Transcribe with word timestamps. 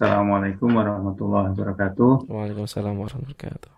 Assalamualaikum 0.00 0.80
warahmatullahi 0.80 1.52
wabarakatuh. 1.52 2.24
Waalaikumsalam 2.24 2.96
warahmatullahi 2.96 3.36
wabarakatuh. 3.36 3.68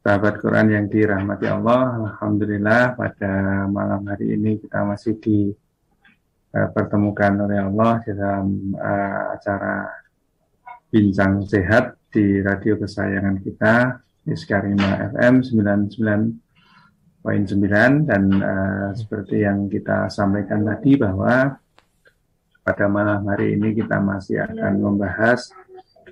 Sahabat 0.00 0.40
Quran 0.40 0.72
yang 0.72 0.88
dirahmati 0.88 1.44
Allah, 1.44 2.08
Alhamdulillah 2.08 2.96
pada 2.96 3.68
malam 3.68 4.00
hari 4.08 4.32
ini 4.32 4.56
kita 4.64 4.80
masih 4.80 5.20
dipertemukan 5.20 7.36
uh, 7.36 7.44
oleh 7.44 7.68
Allah 7.68 8.00
dalam 8.00 8.72
uh, 8.80 9.36
acara 9.36 9.92
Bincang 10.88 11.44
Sehat 11.44 12.00
di 12.08 12.40
radio 12.40 12.80
kesayangan 12.80 13.36
kita, 13.44 14.00
Iskarima 14.24 15.04
FM 15.12 15.44
99.9 15.44 18.08
dan 18.08 18.22
uh, 18.40 18.96
seperti 18.96 19.44
yang 19.44 19.68
kita 19.68 20.08
sampaikan 20.08 20.64
tadi 20.64 20.96
bahwa 20.96 21.60
pada 22.62 22.86
malam 22.86 23.26
hari 23.26 23.58
ini 23.58 23.74
kita 23.74 23.98
masih 23.98 24.38
akan 24.42 24.78
membahas 24.78 25.50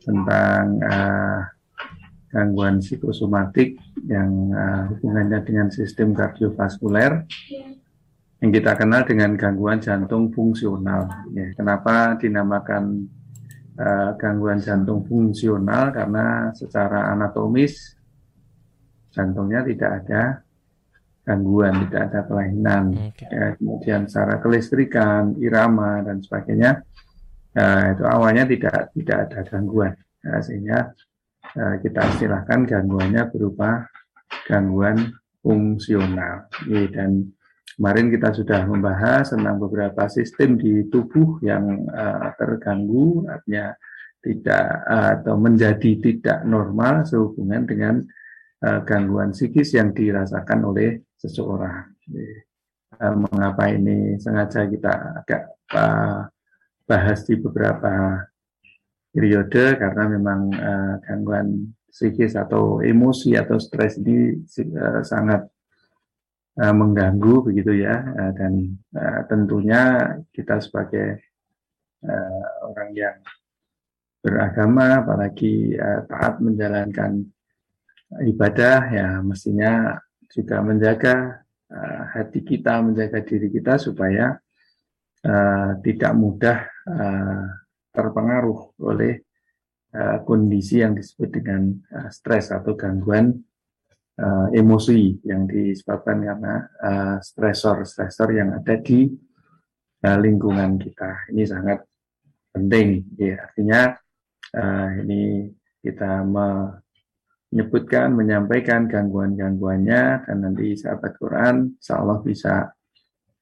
tentang 0.03 0.83
uh, 0.83 1.41
gangguan 2.31 2.83
psikosomatik 2.83 3.79
yang 4.07 4.51
uh, 4.55 4.91
hubungannya 4.91 5.43
dengan 5.47 5.71
sistem 5.71 6.15
kardiovaskuler 6.15 7.27
yang 8.41 8.51
kita 8.51 8.73
kenal 8.75 9.07
dengan 9.07 9.37
gangguan 9.37 9.79
jantung 9.79 10.33
fungsional. 10.35 11.07
Ya, 11.31 11.55
kenapa 11.55 12.19
dinamakan 12.19 13.07
uh, 13.79 14.11
gangguan 14.19 14.59
jantung 14.59 15.07
fungsional? 15.07 15.95
Karena 15.95 16.51
secara 16.57 17.15
anatomis 17.15 17.95
jantungnya 19.15 19.67
tidak 19.67 19.91
ada 20.03 20.23
gangguan, 21.23 21.87
tidak 21.87 22.03
ada 22.11 22.21
kelainan. 22.27 22.85
Okay. 23.13 23.29
Ya, 23.29 23.47
kemudian 23.61 24.01
secara 24.09 24.41
kelistrikan, 24.41 25.37
irama 25.39 26.01
dan 26.03 26.25
sebagainya 26.25 26.83
uh, 27.55 27.85
itu 27.93 28.05
awalnya 28.09 28.45
tidak 28.49 28.91
tidak 28.97 29.17
ada 29.29 29.39
gangguan, 29.47 29.93
ya, 30.25 30.41
sehingga 30.41 30.79
Eh, 31.51 31.77
kita 31.83 32.07
istilahkan 32.15 32.63
gangguannya 32.63 33.27
berupa 33.27 33.83
gangguan 34.47 35.11
fungsional. 35.43 36.47
Dan 36.95 37.27
kemarin 37.75 38.07
kita 38.07 38.31
sudah 38.31 38.71
membahas 38.71 39.35
tentang 39.35 39.59
beberapa 39.59 40.07
sistem 40.07 40.55
di 40.55 40.87
tubuh 40.87 41.43
yang 41.43 41.91
uh, 41.91 42.31
terganggu, 42.39 43.27
artinya 43.27 43.75
tidak 44.23 44.67
uh, 44.87 45.09
atau 45.19 45.35
menjadi 45.43 45.91
tidak 45.99 46.39
normal 46.47 47.03
sehubungan 47.03 47.67
dengan 47.67 47.95
uh, 48.63 48.87
gangguan 48.87 49.35
psikis 49.35 49.75
yang 49.75 49.91
dirasakan 49.91 50.71
oleh 50.71 51.03
seseorang. 51.21 51.93
Uh, 53.01 53.15
mengapa 53.15 53.71
ini 53.71 54.19
sengaja 54.19 54.67
kita 54.67 55.23
agak 55.23 55.43
uh, 55.77 56.27
bahas 56.89 57.23
di 57.23 57.39
beberapa 57.39 58.25
periode 59.15 59.79
karena 59.79 60.05
memang 60.11 60.41
uh, 60.51 60.95
gangguan 61.07 61.71
psikis 61.91 62.35
atau 62.35 62.83
emosi 62.83 63.39
atau 63.39 63.59
stres 63.59 63.99
ini 63.99 64.47
sangat 65.03 65.43
mengganggu 66.55 67.51
begitu 67.51 67.83
ya 67.83 67.99
dan 68.39 68.79
tentunya 69.27 70.15
kita 70.31 70.63
sebagai 70.63 71.19
orang 72.63 72.91
yang 72.95 73.19
beragama 74.23 75.03
apalagi 75.03 75.75
taat 76.07 76.39
menjalankan 76.39 77.27
ibadah 78.23 78.79
ya 78.87 79.09
mestinya 79.19 79.99
juga 80.31 80.63
menjaga 80.63 81.43
uh, 81.71 82.03
hati 82.15 82.41
kita 82.47 82.79
menjaga 82.81 83.19
diri 83.27 83.51
kita 83.51 83.77
supaya 83.83 84.39
uh, 85.27 85.71
tidak 85.83 86.13
mudah 86.15 86.59
uh, 86.87 87.45
terpengaruh 87.91 88.79
oleh 88.79 89.27
uh, 89.95 90.23
kondisi 90.23 90.81
yang 90.87 90.95
disebut 90.95 91.29
dengan 91.35 91.75
uh, 91.91 92.09
stres 92.15 92.55
atau 92.55 92.79
gangguan 92.79 93.35
uh, 94.23 94.49
emosi 94.55 95.27
yang 95.27 95.51
disebabkan 95.51 96.23
karena 96.23 96.55
uh, 96.79 97.17
stresor-stresor 97.19 98.29
yang 98.37 98.55
ada 98.55 98.79
di 98.79 99.11
uh, 100.07 100.19
lingkungan 100.19 100.79
kita. 100.79 101.31
Ini 101.35 101.43
sangat 101.43 101.83
penting, 102.55 103.19
ya. 103.19 103.51
Artinya 103.51 103.81
uh, 104.55 104.89
ini 105.03 105.51
kita 105.81 106.23
menyebutkan, 107.51 108.15
menyampaikan 108.15 108.87
gangguan-gangguannya, 108.87 110.03
dan 110.27 110.37
nanti 110.39 110.79
sahabat 110.79 111.19
Quran, 111.19 111.75
insya 111.75 111.99
Allah 111.99 112.19
bisa 112.23 112.55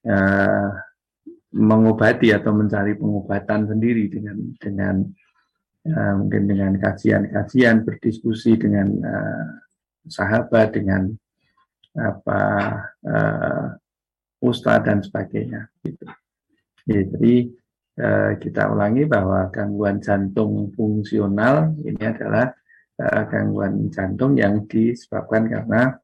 uh, 0.09 0.69
mengobati 1.53 2.33
atau 2.33 2.53
mencari 2.53 2.97
pengobatan 2.97 3.69
sendiri 3.69 4.09
dengan 4.09 4.37
dengan 4.57 4.95
uh, 5.89 6.13
mungkin 6.21 6.45
dengan 6.45 6.73
kajian-kajian 6.77 7.85
berdiskusi 7.85 8.57
dengan 8.57 8.87
uh, 9.01 9.45
sahabat 10.09 10.73
dengan 10.73 11.09
apa 11.97 12.41
uh, 13.05 13.65
ustadz 14.41 14.85
dan 14.85 15.01
sebagainya 15.01 15.69
gitu. 15.85 16.05
Jadi 16.85 17.49
uh, 18.01 18.31
kita 18.41 18.73
ulangi 18.73 19.05
bahwa 19.05 19.49
gangguan 19.53 20.01
jantung 20.01 20.69
fungsional 20.73 21.77
ini 21.81 22.03
adalah 22.05 22.53
uh, 22.99 23.23
gangguan 23.31 23.87
jantung 23.89 24.35
yang 24.35 24.67
disebabkan 24.67 25.47
karena 25.47 25.95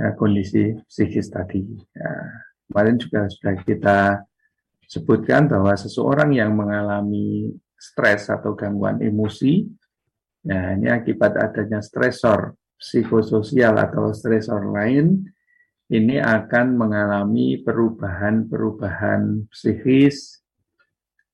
uh, 0.00 0.12
kondisi 0.16 0.72
psikis 0.88 1.28
tadi. 1.28 1.62
Uh, 1.94 2.28
kemarin 2.68 2.96
juga 2.96 3.28
sudah 3.28 3.54
kita 3.62 3.98
sebutkan 4.88 5.46
bahwa 5.46 5.76
seseorang 5.76 6.32
yang 6.32 6.56
mengalami 6.56 7.52
stres 7.76 8.32
atau 8.32 8.56
gangguan 8.56 9.04
emosi, 9.04 9.68
ya 10.44 10.72
ini 10.72 10.88
akibat 10.88 11.36
adanya 11.36 11.84
stresor 11.84 12.56
psikososial 12.80 13.76
atau 13.80 14.12
stresor 14.12 14.72
lain, 14.72 15.24
ini 15.92 16.16
akan 16.16 16.80
mengalami 16.80 17.60
perubahan-perubahan 17.60 19.48
psikis, 19.52 20.40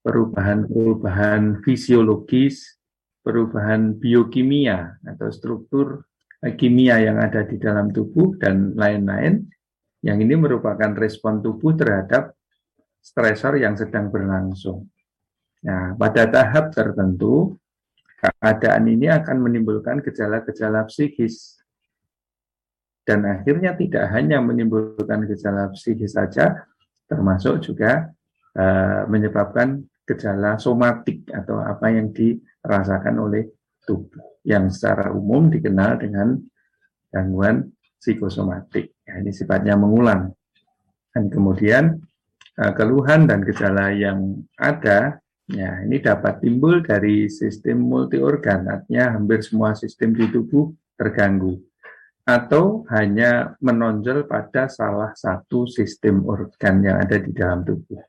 perubahan-perubahan 0.03 1.63
fisiologis, 1.63 2.80
perubahan 3.21 3.97
biokimia 3.97 5.01
atau 5.05 5.29
struktur 5.29 6.09
kimia 6.57 7.05
yang 7.05 7.21
ada 7.21 7.45
di 7.45 7.61
dalam 7.61 7.93
tubuh 7.93 8.33
dan 8.41 8.73
lain-lain 8.73 9.45
yang 10.01 10.17
ini 10.17 10.33
merupakan 10.37 10.97
respon 10.97 11.45
tubuh 11.45 11.77
terhadap 11.77 12.33
stresor 13.01 13.61
yang 13.61 13.77
sedang 13.77 14.09
berlangsung. 14.09 14.89
Nah, 15.61 15.93
pada 15.93 16.25
tahap 16.25 16.73
tertentu, 16.73 17.61
keadaan 18.17 18.89
ini 18.89 19.13
akan 19.13 19.37
menimbulkan 19.45 20.01
gejala-gejala 20.01 20.89
psikis. 20.89 21.61
Dan 23.05 23.29
akhirnya 23.29 23.77
tidak 23.77 24.09
hanya 24.13 24.41
menimbulkan 24.41 25.29
gejala 25.29 25.69
psikis 25.73 26.17
saja, 26.17 26.65
termasuk 27.05 27.61
juga 27.61 28.09
uh, 28.57 29.05
menyebabkan 29.09 29.85
gejala 30.09 30.57
somatik 30.57 31.29
atau 31.29 31.61
apa 31.61 31.93
yang 31.93 32.13
dirasakan 32.61 33.17
oleh 33.21 33.49
tubuh 33.85 34.41
yang 34.45 34.69
secara 34.69 35.11
umum 35.13 35.49
dikenal 35.49 36.01
dengan 36.01 36.37
gangguan 37.11 37.69
psikosomatik. 37.97 38.97
Ya, 39.05 39.21
ini 39.21 39.33
sifatnya 39.33 39.77
mengulang. 39.77 40.33
Dan 41.11 41.27
kemudian 41.27 41.99
Eh, 42.61 42.73
keluhan 42.77 43.25
dan 43.25 43.41
gejala 43.41 43.89
yang 43.89 44.45
ada, 44.61 45.17
ya 45.49 45.81
ini 45.81 45.97
dapat 45.97 46.45
timbul 46.45 46.85
dari 46.85 47.25
sistem 47.33 47.81
multi 47.81 48.21
organ, 48.21 48.69
artinya 48.69 49.17
hampir 49.17 49.41
semua 49.41 49.73
sistem 49.73 50.13
di 50.13 50.29
tubuh 50.29 50.69
terganggu, 50.93 51.57
atau 52.29 52.85
hanya 52.93 53.57
menonjol 53.65 54.29
pada 54.29 54.69
salah 54.69 55.17
satu 55.17 55.65
sistem 55.73 56.21
organ 56.29 56.85
yang 56.85 57.01
ada 57.01 57.17
di 57.17 57.33
dalam 57.33 57.65
tubuh. 57.65 58.05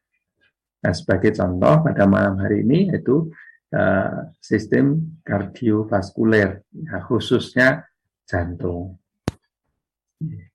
Nah, 0.83 0.91
sebagai 0.91 1.31
contoh 1.31 1.87
pada 1.87 2.03
malam 2.03 2.35
hari 2.43 2.67
ini 2.67 2.91
yaitu 2.91 3.31
uh, 3.71 4.31
sistem 4.39 5.19
kardiovaskuler, 5.23 6.63
ya, 6.71 6.97
khususnya 7.07 7.87
jantung. 8.27 8.99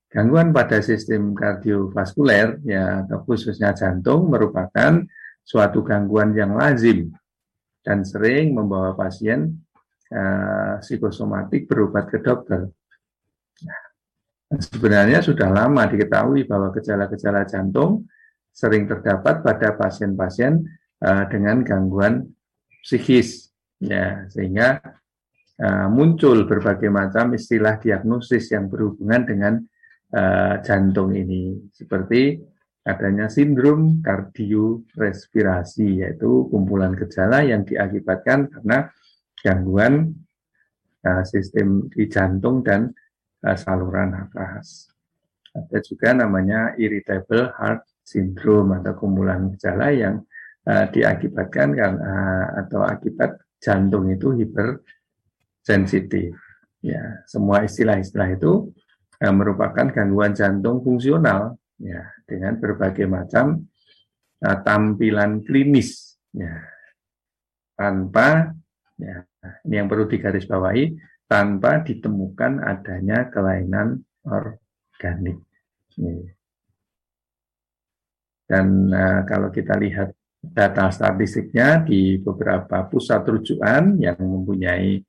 Gangguan 0.07 0.55
pada 0.55 0.81
sistem 0.81 1.37
kardiovaskuler 1.37 2.63
ya 2.65 3.05
atau 3.05 3.21
khususnya 3.27 3.77
jantung 3.77 4.33
merupakan 4.33 5.05
suatu 5.45 5.85
gangguan 5.85 6.33
yang 6.33 6.57
lazim 6.57 7.13
dan 7.85 8.07
sering 8.07 8.57
membawa 8.57 8.97
pasien 8.97 9.61
uh, 10.15 10.81
psikosomatik 10.81 11.69
berobat 11.69 12.09
ke 12.09 12.23
dokter. 12.23 12.71
Nah, 13.67 13.83
sebenarnya 14.57 15.21
sudah 15.21 15.51
lama 15.51 15.85
diketahui 15.85 16.47
bahwa 16.47 16.71
gejala-gejala 16.73 17.45
jantung 17.45 18.07
sering 18.55 18.89
terdapat 18.89 19.45
pada 19.45 19.77
pasien-pasien 19.77 20.65
uh, 21.05 21.25
dengan 21.29 21.61
gangguan 21.61 22.25
psikis, 22.87 23.51
ya 23.83 24.31
sehingga 24.31 24.79
uh, 25.59 25.91
muncul 25.91 26.47
berbagai 26.47 26.87
macam 26.87 27.35
istilah 27.35 27.83
diagnosis 27.83 28.55
yang 28.55 28.71
berhubungan 28.71 29.27
dengan 29.27 29.55
uh, 30.15 30.63
jantung 30.63 31.11
ini 31.19 31.67
seperti 31.75 32.39
adanya 32.87 33.27
sindrom 33.27 33.99
kardiorespirasi 33.99 36.07
yaitu 36.07 36.47
kumpulan 36.47 36.95
gejala 36.95 37.43
yang 37.43 37.67
diakibatkan 37.67 38.47
karena 38.47 38.95
gangguan 39.43 40.15
uh, 41.03 41.27
sistem 41.27 41.91
di 41.91 42.07
jantung 42.07 42.63
dan 42.63 42.95
uh, 43.43 43.59
saluran 43.59 44.15
nafas. 44.15 44.95
Ada 45.51 45.83
juga 45.83 46.15
namanya 46.15 46.79
irritable 46.79 47.51
heart 47.59 47.83
syndrome 48.07 48.79
atau 48.79 48.95
kumpulan 48.95 49.51
gejala 49.57 49.91
yang 49.91 50.23
uh, 50.67 50.87
diakibatkan 50.91 51.73
karena 51.73 52.03
uh, 52.03 52.47
atau 52.67 52.83
akibat 52.83 53.39
jantung 53.63 54.11
itu 54.11 54.35
hipersensitif. 54.37 56.35
Ya, 56.85 57.25
semua 57.27 57.65
istilah-istilah 57.65 58.37
itu 58.37 58.71
uh, 59.23 59.35
merupakan 59.35 59.89
gangguan 59.89 60.37
jantung 60.37 60.83
fungsional 60.83 61.57
ya 61.81 62.05
dengan 62.29 62.59
berbagai 62.61 63.07
macam 63.09 63.65
uh, 64.45 64.59
tampilan 64.63 65.45
klinis 65.45 66.21
ya 66.33 66.53
tanpa 67.77 68.53
ya 68.97 69.25
ini 69.69 69.75
yang 69.77 69.89
perlu 69.89 70.09
digarisbawahi 70.09 70.97
tanpa 71.27 71.83
ditemukan 71.83 72.63
adanya 72.63 73.29
kelainan 73.35 74.03
organik. 74.27 75.43
Dan 78.47 78.95
uh, 78.95 79.27
kalau 79.27 79.51
kita 79.51 79.75
lihat 79.75 80.15
data 80.41 80.93
statistiknya 80.93 81.83
di 81.83 82.21
beberapa 82.23 82.87
pusat 82.87 83.27
rujukan 83.27 83.99
yang 83.99 84.19
mempunyai 84.21 85.03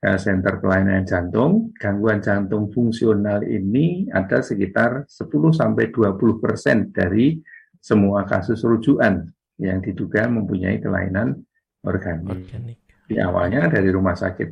center 0.00 0.64
pelayanan 0.64 1.04
jantung, 1.04 1.76
gangguan 1.76 2.24
jantung 2.24 2.72
fungsional 2.72 3.44
ini 3.44 4.08
ada 4.08 4.40
sekitar 4.40 5.04
10 5.04 5.28
sampai 5.52 5.92
20 5.92 6.40
persen 6.40 6.88
dari 6.88 7.36
semua 7.76 8.24
kasus 8.24 8.64
rujukan 8.64 9.28
yang 9.60 9.84
diduga 9.84 10.24
mempunyai 10.24 10.80
kelainan 10.80 11.44
organik. 11.84 12.48
organik. 12.48 12.76
Di 13.04 13.20
awalnya 13.20 13.68
dari 13.68 13.92
rumah 13.92 14.16
sakit 14.16 14.48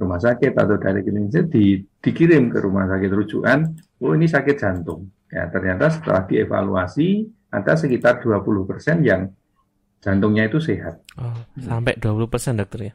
rumah 0.00 0.16
sakit 0.16 0.56
atau 0.56 0.80
dari 0.80 1.04
klinik 1.04 1.52
di, 1.52 1.76
dikirim 2.00 2.48
ke 2.48 2.64
rumah 2.64 2.88
sakit 2.88 3.10
rujukan, 3.12 3.58
oh 4.00 4.16
ini 4.16 4.24
sakit 4.24 4.56
jantung. 4.56 5.12
Ya, 5.28 5.44
ternyata 5.52 5.92
setelah 5.92 6.24
dievaluasi 6.24 7.28
ada 7.52 7.76
sekitar 7.76 8.24
20% 8.24 9.04
yang 9.04 9.28
jantungnya 10.00 10.48
itu 10.48 10.58
sehat. 10.58 11.04
Oh, 11.20 11.36
sampai 11.60 11.96
20% 12.00 12.60
dokter 12.60 12.80
ya? 12.90 12.94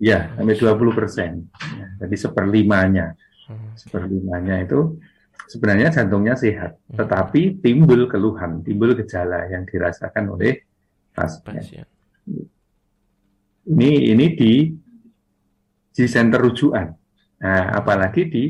Ya, 0.00 0.20
sampai 0.34 0.56
20%. 0.58 1.46
Ya, 1.78 1.86
jadi 2.02 2.16
seperlimanya. 2.18 3.14
Hmm. 3.46 3.74
Seperlimanya 3.78 4.62
itu 4.62 4.98
sebenarnya 5.50 5.90
jantungnya 5.90 6.38
sehat, 6.38 6.78
hmm. 6.78 6.98
tetapi 6.98 7.58
timbul 7.62 8.06
keluhan, 8.06 8.62
timbul 8.62 8.94
gejala 8.94 9.50
yang 9.50 9.66
dirasakan 9.66 10.34
oleh 10.34 10.62
pasien. 11.14 11.86
Ini 13.70 13.90
ini 14.14 14.26
di 14.34 14.52
di 15.90 16.04
center 16.06 16.40
rujukan. 16.42 16.88
Nah, 17.40 17.64
apalagi 17.76 18.22
di 18.30 18.44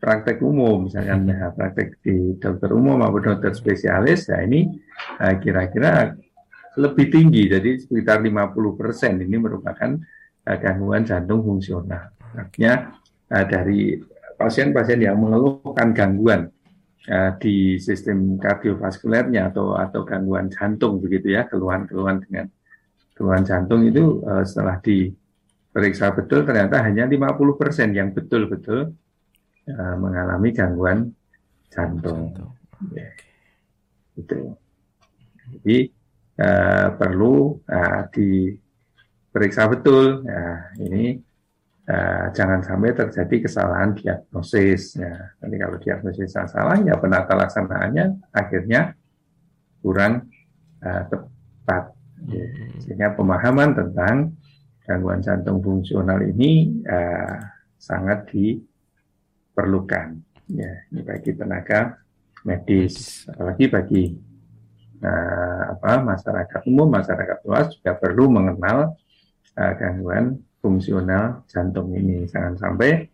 praktek 0.00 0.42
umum, 0.44 0.84
misalkan 0.84 1.24
ya, 1.30 1.48
praktek 1.54 2.02
di 2.04 2.36
dokter 2.36 2.70
umum 2.76 3.00
maupun 3.00 3.24
dokter 3.24 3.56
spesialis, 3.56 4.28
ya 4.28 4.44
ini 4.44 4.68
eh, 5.22 5.34
kira-kira 5.40 6.12
lebih 6.74 7.06
tinggi, 7.10 7.46
jadi 7.46 7.70
sekitar 7.78 8.18
50 8.22 8.78
persen 8.78 9.22
ini 9.22 9.36
merupakan 9.38 9.94
uh, 10.46 10.56
gangguan 10.58 11.06
jantung 11.06 11.42
fungsional. 11.46 12.10
Artinya 12.34 12.94
uh, 13.30 13.44
dari 13.46 13.98
pasien-pasien 14.34 14.98
yang 14.98 15.22
mengeluhkan 15.22 15.94
gangguan 15.94 16.50
uh, 17.06 17.30
di 17.38 17.78
sistem 17.78 18.36
kardiovaskulernya 18.42 19.54
atau 19.54 19.78
atau 19.78 20.02
gangguan 20.02 20.50
jantung 20.50 20.98
begitu 20.98 21.34
ya, 21.34 21.46
keluhan-keluhan 21.46 22.22
dengan 22.26 22.46
keluhan 23.14 23.46
jantung 23.46 23.86
itu 23.86 24.20
uh, 24.26 24.42
setelah 24.42 24.82
di 24.82 25.14
periksa 25.70 26.10
betul 26.14 26.46
ternyata 26.46 26.82
hanya 26.86 27.06
50% 27.06 27.94
yang 27.94 28.10
betul-betul 28.14 28.94
uh, 29.70 29.96
mengalami 29.98 30.50
gangguan 30.50 31.10
jantung. 31.70 32.34
jantung. 32.34 32.50
Ya. 32.94 33.10
Itu. 34.14 34.54
Jadi 35.58 36.03
uh, 36.38 36.88
perlu 36.96 37.58
uh, 37.66 38.02
diperiksa 38.10 39.68
betul. 39.70 40.22
Ya, 40.24 40.74
ini 40.80 41.18
uh, 41.90 42.30
jangan 42.32 42.62
sampai 42.62 42.94
terjadi 42.94 43.48
kesalahan 43.48 43.94
diagnosis. 43.94 44.98
Ya. 44.98 45.34
Nanti 45.42 45.56
kalau 45.58 45.76
diagnosis 45.78 46.34
salah, 46.34 46.78
ya 46.80 46.94
penata 46.98 47.34
laksanaannya 47.34 48.34
akhirnya 48.34 48.94
kurang 49.82 50.30
uh, 50.82 51.02
tepat. 51.10 51.92
Ya. 52.30 52.46
Sehingga 52.80 53.12
pemahaman 53.14 53.76
tentang 53.76 54.32
gangguan 54.84 55.24
jantung 55.24 55.64
fungsional 55.64 56.20
ini 56.24 56.84
uh, 56.84 57.40
sangat 57.80 58.28
diperlukan 58.32 60.20
ya 60.48 60.72
ini 60.92 61.00
bagi 61.00 61.32
tenaga 61.32 61.96
medis 62.44 63.24
apalagi 63.32 63.64
bagi 63.72 64.02
uh, 65.02 65.62
apa 65.74 65.98
masyarakat 66.04 66.60
umum 66.70 66.88
masyarakat 66.92 67.38
luas 67.42 67.74
juga 67.74 67.98
perlu 67.98 68.30
mengenal 68.30 68.94
uh, 69.58 69.72
gangguan 69.78 70.38
fungsional 70.62 71.42
jantung 71.50 71.92
ini. 71.96 72.26
Jangan 72.28 72.56
sampai 72.56 73.08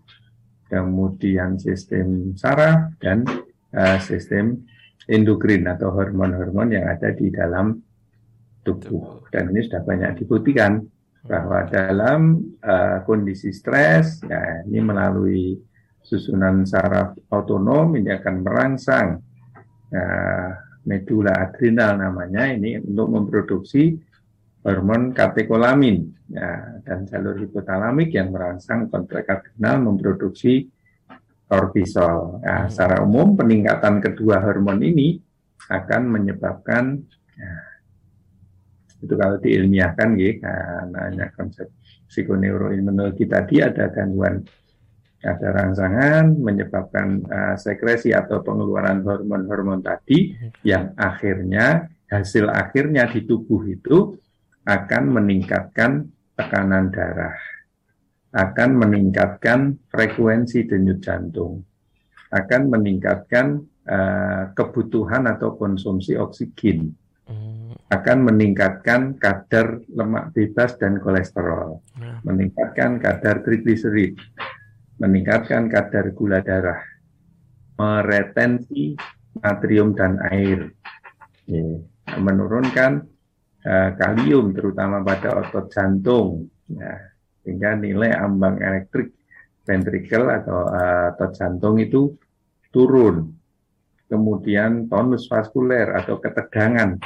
kemudian 0.71 1.59
sistem 1.59 2.31
saraf 2.39 2.95
dan 3.03 3.27
uh, 3.75 3.99
sistem 3.99 4.63
endokrin 5.11 5.67
atau 5.67 5.91
hormon-hormon 5.91 6.79
yang 6.79 6.87
ada 6.87 7.11
di 7.11 7.27
dalam 7.27 7.75
tubuh. 8.63 9.27
Dan 9.35 9.51
ini 9.51 9.67
sudah 9.67 9.83
banyak 9.83 10.23
dibuktikan 10.23 10.79
bahwa 11.27 11.67
dalam 11.67 12.39
uh, 12.63 13.03
kondisi 13.03 13.51
stres, 13.51 14.23
ya 14.23 14.63
ini 14.63 14.79
melalui 14.79 15.59
susunan 15.99 16.63
saraf 16.63 17.19
otonom 17.27 17.99
ini 17.99 18.15
akan 18.15 18.35
merangsang 18.39 19.32
uh, 19.93 20.49
medula 20.83 21.31
adrenal 21.37 21.95
namanya 21.95 22.51
ini 22.51 22.75
untuk 22.81 23.07
memproduksi 23.07 23.95
hormon 24.63 25.11
katekolamin 25.15 26.11
ya, 26.27 26.79
dan 26.83 27.07
jalur 27.07 27.39
hipotalamik 27.39 28.11
yang 28.15 28.31
merangsang 28.31 28.87
kontrek 28.91 29.27
adrenal 29.27 29.79
memproduksi 29.79 30.67
kortisol. 31.47 32.41
Ya, 32.43 32.67
secara 32.71 33.03
umum 33.03 33.35
peningkatan 33.37 33.99
kedua 34.03 34.39
hormon 34.43 34.79
ini 34.83 35.19
akan 35.67 36.01
menyebabkan 36.11 36.99
ya, 37.35 37.53
itu 39.03 39.13
kalau 39.19 39.35
diilmiahkan 39.39 40.15
gitu 40.15 40.47
namanya 40.91 41.27
konsep 41.35 41.67
psikoneuroimunologi 42.07 43.27
tadi 43.27 43.59
ada 43.59 43.91
gangguan 43.91 44.43
ada 45.23 45.47
rangsangan 45.55 46.35
menyebabkan 46.35 47.23
uh, 47.25 47.55
sekresi 47.55 48.11
atau 48.11 48.43
pengeluaran 48.43 49.01
hormon-hormon 49.07 49.79
tadi 49.79 50.35
yang 50.67 50.91
akhirnya 50.99 51.87
hasil 52.11 52.51
akhirnya 52.51 53.07
di 53.07 53.23
tubuh 53.23 53.63
itu 53.65 54.19
akan 54.67 55.03
meningkatkan 55.15 56.11
tekanan 56.35 56.91
darah, 56.91 57.35
akan 58.35 58.69
meningkatkan 58.79 59.79
frekuensi 59.87 60.67
denyut 60.67 60.99
jantung, 60.99 61.63
akan 62.31 62.61
meningkatkan 62.69 63.63
uh, 63.87 64.51
kebutuhan 64.51 65.27
atau 65.31 65.55
konsumsi 65.55 66.19
oksigen 66.19 66.95
akan 67.93 68.17
meningkatkan 68.25 69.21
kadar 69.21 69.85
lemak 69.85 70.33
bebas 70.33 70.75
dan 70.81 70.97
kolesterol, 70.97 71.77
ya. 71.93 72.17
meningkatkan 72.25 72.97
kadar 72.97 73.45
trigliserid, 73.45 74.17
meningkatkan 75.01 75.69
kadar 75.71 76.13
gula 76.13 76.39
darah, 76.41 76.81
meretensi 77.79 78.93
natrium 79.41 79.97
dan 79.97 80.21
air, 80.29 80.69
ya. 81.49 81.81
menurunkan 82.19 83.01
uh, 83.65 83.89
kalium 83.97 84.53
terutama 84.53 85.01
pada 85.01 85.41
otot 85.41 85.69
jantung, 85.73 86.47
ya. 86.69 87.13
sehingga 87.41 87.77
nilai 87.77 88.13
ambang 88.13 88.61
elektrik 88.61 89.13
ventrikel 89.65 90.29
atau 90.29 90.69
uh, 90.69 91.17
otot 91.17 91.31
jantung 91.33 91.81
itu 91.81 92.13
turun. 92.69 93.33
Kemudian 94.05 94.85
tonus 94.91 95.25
vaskuler 95.25 95.89
atau 95.97 96.21
ketegangan 96.21 97.01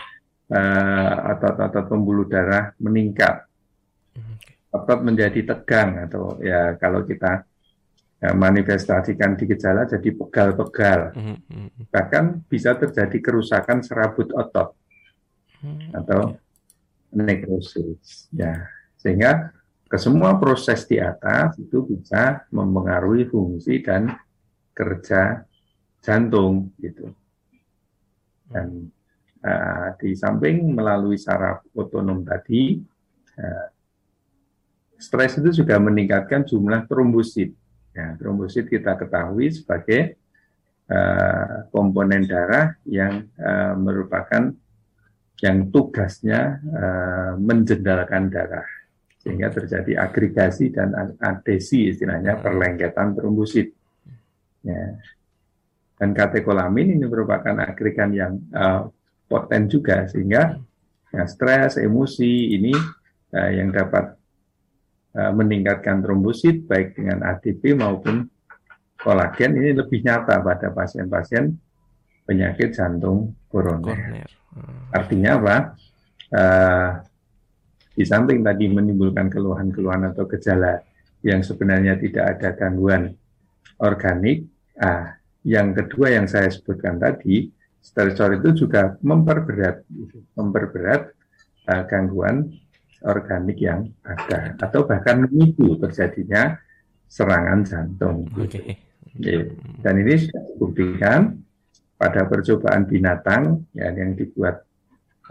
uh, 0.52 1.16
otot-otot 1.32 1.88
pembuluh 1.88 2.28
darah 2.28 2.76
meningkat 2.84 3.48
otot 4.78 5.00
menjadi 5.02 5.56
tegang 5.56 6.08
atau 6.08 6.38
ya 6.44 6.76
kalau 6.76 7.08
kita 7.08 7.48
ya, 8.22 8.32
manifestasikan 8.34 9.38
di 9.38 9.46
gejala 9.50 9.86
jadi 9.86 10.10
pegal-pegal. 10.14 11.14
Bahkan 11.90 12.50
bisa 12.50 12.74
terjadi 12.78 13.18
kerusakan 13.22 13.82
serabut 13.86 14.30
otot 14.34 14.74
atau 15.94 16.38
nekrosis. 17.14 18.30
Ya, 18.34 18.70
sehingga 18.98 19.54
ke 19.88 19.96
semua 19.96 20.36
proses 20.36 20.84
di 20.84 21.00
atas 21.00 21.56
itu 21.56 21.88
bisa 21.88 22.44
mempengaruhi 22.52 23.24
fungsi 23.32 23.80
dan 23.80 24.12
kerja 24.76 25.48
jantung 26.04 26.76
gitu. 26.78 27.10
Dan 28.48 28.92
uh, 29.44 29.88
di 30.00 30.16
samping 30.16 30.76
melalui 30.76 31.16
saraf 31.16 31.64
otonom 31.72 32.24
tadi, 32.24 32.80
uh, 33.40 33.68
stres 35.00 35.40
itu 35.40 35.64
juga 35.64 35.80
meningkatkan 35.80 36.44
jumlah 36.44 36.86
trombosit. 36.88 37.56
Ya, 37.98 38.14
trombosit 38.14 38.70
kita 38.70 38.94
ketahui 38.94 39.50
sebagai 39.50 40.22
uh, 40.86 41.66
komponen 41.74 42.30
darah 42.30 42.78
yang 42.86 43.26
uh, 43.42 43.74
merupakan 43.74 44.54
yang 45.42 45.74
tugasnya 45.74 46.62
uh, 46.62 47.34
menjendalkan 47.42 48.30
darah 48.30 48.70
sehingga 49.18 49.50
terjadi 49.50 50.08
agregasi 50.08 50.70
dan 50.70 50.94
adesi 51.18 51.90
istilahnya 51.90 52.38
hmm. 52.38 52.42
perlengketan 52.46 53.18
trombosit. 53.18 53.74
Ya. 54.62 54.94
Dan 55.98 56.14
katekolamin 56.14 57.02
ini 57.02 57.06
merupakan 57.10 57.58
agregan 57.66 58.14
yang 58.14 58.38
uh, 58.54 58.86
poten 59.26 59.66
juga 59.66 60.06
sehingga 60.06 60.54
ya, 61.10 61.26
stres, 61.26 61.82
emosi 61.82 62.54
ini 62.54 62.78
uh, 63.34 63.52
yang 63.52 63.74
dapat 63.74 64.17
meningkatkan 65.18 66.06
trombosit 66.06 66.70
baik 66.70 66.94
dengan 66.94 67.26
ATP 67.26 67.74
maupun 67.74 68.30
kolagen 69.02 69.58
ini 69.58 69.74
lebih 69.74 70.06
nyata 70.06 70.42
pada 70.46 70.70
pasien-pasien 70.70 71.58
penyakit 72.28 72.76
jantung 72.76 73.34
koroner. 73.50 74.28
Hmm. 74.54 74.94
Artinya 74.94 75.32
apa? 75.42 75.56
Uh, 76.28 76.90
di 77.98 78.06
samping 78.06 78.46
tadi 78.46 78.70
menimbulkan 78.70 79.32
keluhan-keluhan 79.32 80.14
atau 80.14 80.30
gejala 80.30 80.86
yang 81.26 81.42
sebenarnya 81.42 81.98
tidak 81.98 82.38
ada 82.38 82.54
gangguan 82.54 83.10
organik, 83.82 84.46
ah, 84.78 85.18
yang 85.42 85.74
kedua 85.74 86.14
yang 86.14 86.30
saya 86.30 86.52
sebutkan 86.54 87.02
tadi, 87.02 87.50
stresor 87.82 88.38
itu 88.38 88.68
juga 88.68 89.00
memperberat, 89.02 89.82
memperberat 90.36 91.10
uh, 91.72 91.84
gangguan 91.88 92.52
organik 93.06 93.62
yang 93.62 93.86
ada 94.02 94.58
atau 94.58 94.88
bahkan 94.90 95.26
memicu 95.26 95.78
terjadinya 95.78 96.58
serangan 97.06 97.62
jantung. 97.64 98.26
Okay. 98.34 98.82
Dan 99.82 99.94
ini 100.02 100.14
sudah 100.18 100.42
dibuktikan 100.54 101.22
pada 101.98 102.30
percobaan 102.30 102.86
binatang 102.86 103.66
ya, 103.74 103.90
yang 103.90 104.14
dibuat 104.14 104.62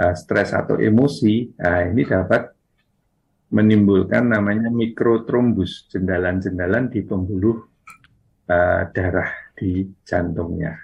uh, 0.02 0.14
stres 0.14 0.50
atau 0.50 0.78
emosi, 0.78 1.54
nah, 1.58 1.87
ini 1.87 2.02
dapat 2.02 2.50
menimbulkan 3.54 4.26
namanya 4.26 4.66
mikrotrombus, 4.70 5.87
jendalan-jendalan 5.90 6.90
di 6.90 7.06
pembuluh 7.06 7.62
uh, 8.50 8.82
darah 8.90 9.30
di 9.54 9.87
jantungnya. 10.02 10.75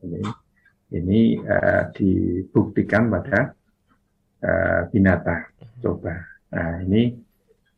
Ini, 0.00 0.20
ini 0.96 1.20
uh, 1.44 1.92
dibuktikan 1.92 3.12
pada 3.12 3.55
uh, 4.42 4.80
binatang. 4.90 5.48
Coba. 5.80 6.16
Nah 6.52 6.82
ini 6.82 7.14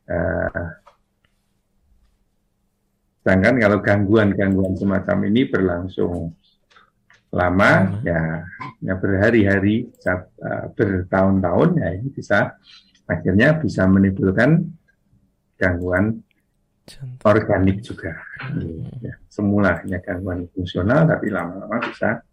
uh, 0.09 0.67
sedangkan 3.23 3.61
kalau 3.61 3.79
gangguan-gangguan 3.85 4.73
semacam 4.73 5.19
ini 5.29 5.45
berlangsung 5.53 6.33
lama, 7.29 7.73
hmm. 7.85 8.09
ya, 8.09 8.41
ya 8.81 8.95
berhari-hari, 8.97 9.85
bertahun-tahun, 10.73 11.77
ya 11.77 11.89
ini 12.01 12.09
bisa 12.09 12.57
akhirnya 13.05 13.61
bisa 13.61 13.85
menimbulkan 13.85 14.65
gangguan 15.61 16.25
organik 17.29 17.85
juga. 17.85 18.17
Hmm. 18.49 18.89
Ya, 19.05 19.21
semula 19.29 19.77
hanya 19.85 20.01
gangguan 20.01 20.49
fungsional, 20.57 21.05
tapi 21.05 21.29
lama-lama 21.29 21.85
bisa 21.85 22.25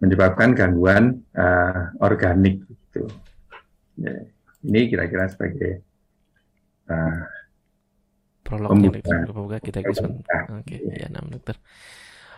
menyebabkan 0.00 0.52
gangguan 0.52 1.24
uh, 1.36 1.92
organik. 2.04 2.60
Gitu. 2.68 3.08
Ya, 3.96 4.12
ini 4.64 4.80
kira-kira 4.92 5.28
sebagai 5.32 5.80
uh, 6.92 7.24
prolog 8.44 8.70
pembuka 8.76 9.58
kita 9.58 9.82
Oke, 9.82 10.06
okay, 10.62 10.80
ya, 10.92 11.10
enam 11.10 11.32
dokter. 11.32 11.56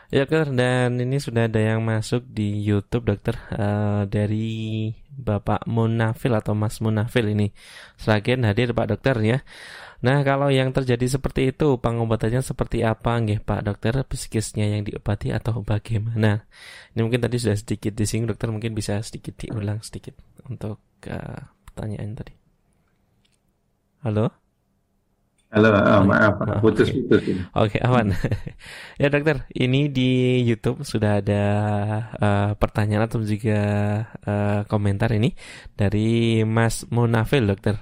Ya 0.09 0.25
dokter, 0.25 0.49
dan 0.57 0.97
ini 0.97 1.21
sudah 1.21 1.53
ada 1.53 1.61
yang 1.61 1.85
masuk 1.85 2.25
di 2.25 2.65
YouTube 2.65 3.13
dokter 3.13 3.37
uh, 3.53 4.09
dari 4.09 4.89
Bapak 5.13 5.69
Munafil 5.69 6.33
atau 6.33 6.57
Mas 6.57 6.81
Munafil 6.81 7.37
ini. 7.37 7.53
Seragen 8.01 8.41
hadir 8.49 8.73
Pak 8.73 8.89
dokter 8.89 9.21
ya. 9.21 9.45
Nah 10.01 10.25
kalau 10.25 10.49
yang 10.49 10.73
terjadi 10.73 11.21
seperti 11.21 11.53
itu 11.53 11.77
pengobatannya 11.77 12.41
seperti 12.41 12.89
apa 12.89 13.21
nggih 13.21 13.45
Pak 13.45 13.61
dokter 13.69 14.01
psikisnya 14.09 14.81
yang 14.81 14.89
diobati 14.89 15.29
atau 15.29 15.61
bagaimana? 15.61 16.49
Ini 16.97 17.05
mungkin 17.05 17.21
tadi 17.21 17.37
sudah 17.37 17.61
sedikit 17.61 17.93
disinggung 17.93 18.33
dokter 18.33 18.49
mungkin 18.49 18.73
bisa 18.73 18.97
sedikit 19.05 19.37
diulang 19.37 19.85
sedikit 19.85 20.17
untuk 20.49 20.81
uh, 21.05 21.53
pertanyaan 21.69 22.17
tadi. 22.17 22.33
Halo? 24.09 24.48
Halo, 25.49 25.73
oh, 25.73 26.05
maaf, 26.05 26.61
putus-putus. 26.61 27.25
Oke, 27.25 27.33
okay. 27.57 27.81
okay, 27.81 27.81
aman. 27.81 28.13
ya 29.01 29.09
dokter, 29.09 29.49
ini 29.57 29.89
di 29.89 30.45
YouTube 30.45 30.85
sudah 30.85 31.25
ada 31.25 31.45
uh, 32.21 32.51
pertanyaan 32.61 33.09
atau 33.09 33.25
juga 33.25 33.61
uh, 34.29 34.69
komentar 34.69 35.09
ini 35.17 35.33
dari 35.73 36.45
Mas 36.45 36.85
Munafil, 36.93 37.49
dokter. 37.49 37.81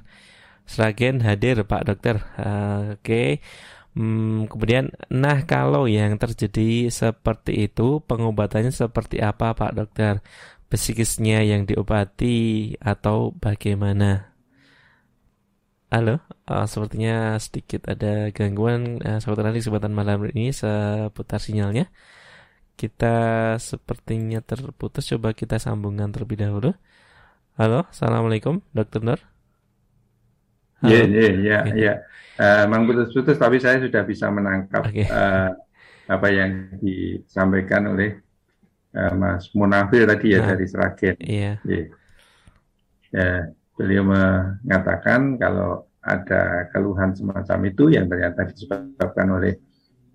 Seragen 0.62 1.18
hadir, 1.26 1.66
Pak 1.66 1.82
dokter. 1.90 2.22
Uh, 2.38 2.94
Oke. 2.94 3.02
Okay. 3.02 3.28
Hmm, 3.98 4.46
kemudian, 4.46 4.94
nah 5.10 5.42
kalau 5.42 5.90
yang 5.90 6.22
terjadi 6.22 6.86
seperti 6.94 7.66
itu, 7.66 7.98
pengobatannya 8.06 8.70
seperti 8.70 9.18
apa, 9.18 9.58
Pak 9.58 9.74
dokter? 9.74 10.22
Psikisnya 10.70 11.42
yang 11.42 11.66
diobati 11.66 12.78
atau 12.78 13.34
bagaimana? 13.34 14.35
Halo, 15.86 16.18
uh, 16.50 16.66
sepertinya 16.66 17.38
sedikit 17.38 17.86
ada 17.86 18.34
gangguan 18.34 18.98
uh, 19.06 19.22
seperti 19.22 19.40
nanti 19.46 19.58
kesempatan 19.62 19.94
malam 19.94 20.26
ini 20.34 20.50
seputar 20.50 21.38
sinyalnya. 21.38 21.86
Kita 22.74 23.14
sepertinya 23.62 24.42
terputus, 24.42 25.06
coba 25.06 25.30
kita 25.30 25.62
sambungkan 25.62 26.10
terlebih 26.10 26.42
dahulu. 26.42 26.74
Halo, 27.54 27.86
Assalamualaikum, 27.86 28.66
Dokter 28.74 28.98
Nur. 28.98 29.22
Iya, 30.82 31.06
iya, 31.06 31.30
iya, 31.38 31.58
iya. 31.72 31.94
Memang 32.66 32.90
putus-putus, 32.90 33.38
tapi 33.38 33.62
saya 33.62 33.78
sudah 33.78 34.02
bisa 34.02 34.26
menangkap 34.28 34.90
okay. 34.90 35.06
uh, 35.06 35.54
apa 36.10 36.28
yang 36.34 36.82
disampaikan 36.82 37.94
oleh 37.94 38.18
uh, 38.90 39.14
Mas 39.14 39.54
Munafir 39.54 40.02
tadi 40.02 40.34
ya 40.34 40.42
nah, 40.42 40.52
dari 40.52 40.66
Seragen. 40.66 41.14
Iya. 41.22 41.62
Yeah. 41.62 41.86
Yeah 43.14 43.42
beliau 43.76 44.08
mengatakan 44.08 45.36
kalau 45.36 45.84
ada 46.00 46.70
keluhan 46.72 47.12
semacam 47.12 47.58
itu 47.68 47.92
yang 47.92 48.06
ternyata 48.08 48.46
disebabkan 48.48 49.26
oleh 49.36 49.54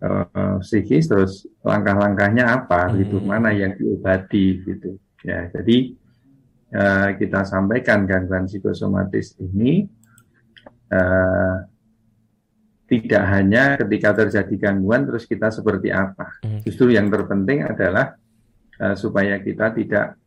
uh, 0.01 0.57
psikis 0.63 1.05
terus 1.05 1.45
langkah-langkahnya 1.61 2.47
apa 2.47 2.89
hmm. 2.89 2.93
gitu 3.05 3.17
mana 3.21 3.53
yang 3.53 3.77
diobati 3.77 4.45
gitu 4.65 4.97
ya 5.21 5.51
jadi 5.53 5.77
uh, 6.73 7.09
kita 7.19 7.45
sampaikan 7.45 8.09
gangguan 8.09 8.49
psikosomatis 8.49 9.37
ini 9.37 9.85
uh, 10.89 11.67
tidak 12.87 13.23
hanya 13.31 13.79
ketika 13.79 14.25
terjadi 14.25 14.71
gangguan 14.71 15.07
terus 15.07 15.27
kita 15.27 15.51
seperti 15.51 15.91
apa 15.91 16.39
hmm. 16.41 16.63
justru 16.63 16.95
yang 16.95 17.11
terpenting 17.11 17.67
adalah 17.67 18.15
uh, 18.79 18.95
supaya 18.95 19.43
kita 19.43 19.75
tidak 19.75 20.20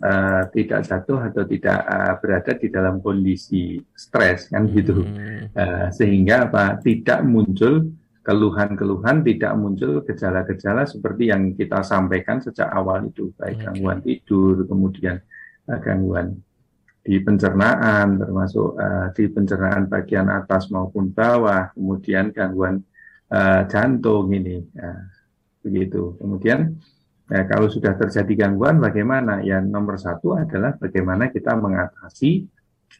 uh, 0.00 0.42
tidak 0.54 0.80
jatuh 0.88 1.20
atau 1.28 1.44
tidak 1.44 1.78
uh, 1.84 2.14
berada 2.22 2.52
di 2.56 2.68
dalam 2.72 3.04
kondisi 3.04 3.76
stres 3.92 4.48
kan 4.48 4.70
gitu 4.72 5.04
hmm. 5.04 5.52
uh, 5.52 5.86
sehingga 5.92 6.48
apa 6.48 6.80
tidak 6.80 7.20
muncul 7.26 7.92
keluhan-keluhan 8.22 9.26
tidak 9.26 9.52
muncul 9.58 10.00
gejala-gejala 10.06 10.86
seperti 10.86 11.28
yang 11.28 11.52
kita 11.58 11.82
sampaikan 11.82 12.38
sejak 12.38 12.70
awal 12.70 13.02
itu 13.04 13.34
baik 13.34 13.58
okay. 13.58 13.64
gangguan 13.68 13.98
tidur 14.00 14.56
kemudian 14.64 15.16
uh, 15.68 15.78
gangguan 15.82 16.38
di 17.02 17.18
pencernaan 17.18 18.22
termasuk 18.22 18.78
uh, 18.78 19.10
di 19.10 19.26
pencernaan 19.26 19.90
bagian 19.90 20.30
atas 20.30 20.70
maupun 20.70 21.10
bawah 21.10 21.74
kemudian 21.74 22.30
gangguan 22.30 22.78
uh, 23.34 23.66
jantung 23.66 24.30
ini 24.30 24.62
uh, 24.78 25.02
begitu 25.66 26.14
kemudian 26.22 26.78
Ya, 27.30 27.46
kalau 27.46 27.70
sudah 27.70 27.94
terjadi 27.94 28.46
gangguan, 28.46 28.82
bagaimana? 28.82 29.40
Ya, 29.46 29.62
nomor 29.62 29.96
satu 29.96 30.34
adalah 30.34 30.74
bagaimana 30.76 31.30
kita 31.30 31.54
mengatasi 31.54 32.50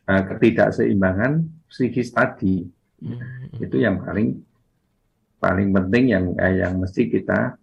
uh, 0.06 0.22
ketidakseimbangan 0.30 1.42
psikis 1.66 2.14
tadi. 2.14 2.62
Hmm. 3.02 3.18
Itu 3.58 3.82
yang 3.82 4.00
paling 4.06 4.38
paling 5.42 5.74
penting 5.74 6.04
yang 6.14 6.24
uh, 6.38 6.54
yang 6.54 6.78
mesti 6.78 7.10
kita 7.10 7.58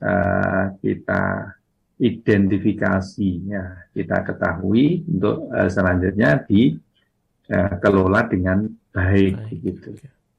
uh, 0.00 0.64
kita 0.78 1.52
identifikasi 1.98 3.30
ya 3.50 3.90
kita 3.90 4.22
ketahui 4.22 5.02
untuk 5.10 5.50
uh, 5.50 5.66
selanjutnya 5.66 6.46
dikelola 6.46 8.22
uh, 8.22 8.28
dengan 8.30 8.70
baik, 8.94 9.34
baik. 9.34 9.58
gitu. 9.66 9.90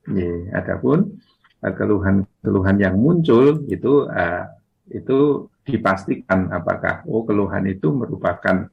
Ya, 0.10 0.64
adapun 0.64 1.20
keluhan-keluhan 1.60 2.80
yang 2.80 2.96
muncul 2.96 3.68
itu 3.68 4.08
uh, 4.08 4.48
itu 4.90 5.50
dipastikan 5.64 6.50
apakah 6.50 7.06
oh 7.06 7.24
keluhan 7.24 7.70
itu 7.70 7.94
merupakan 7.94 8.66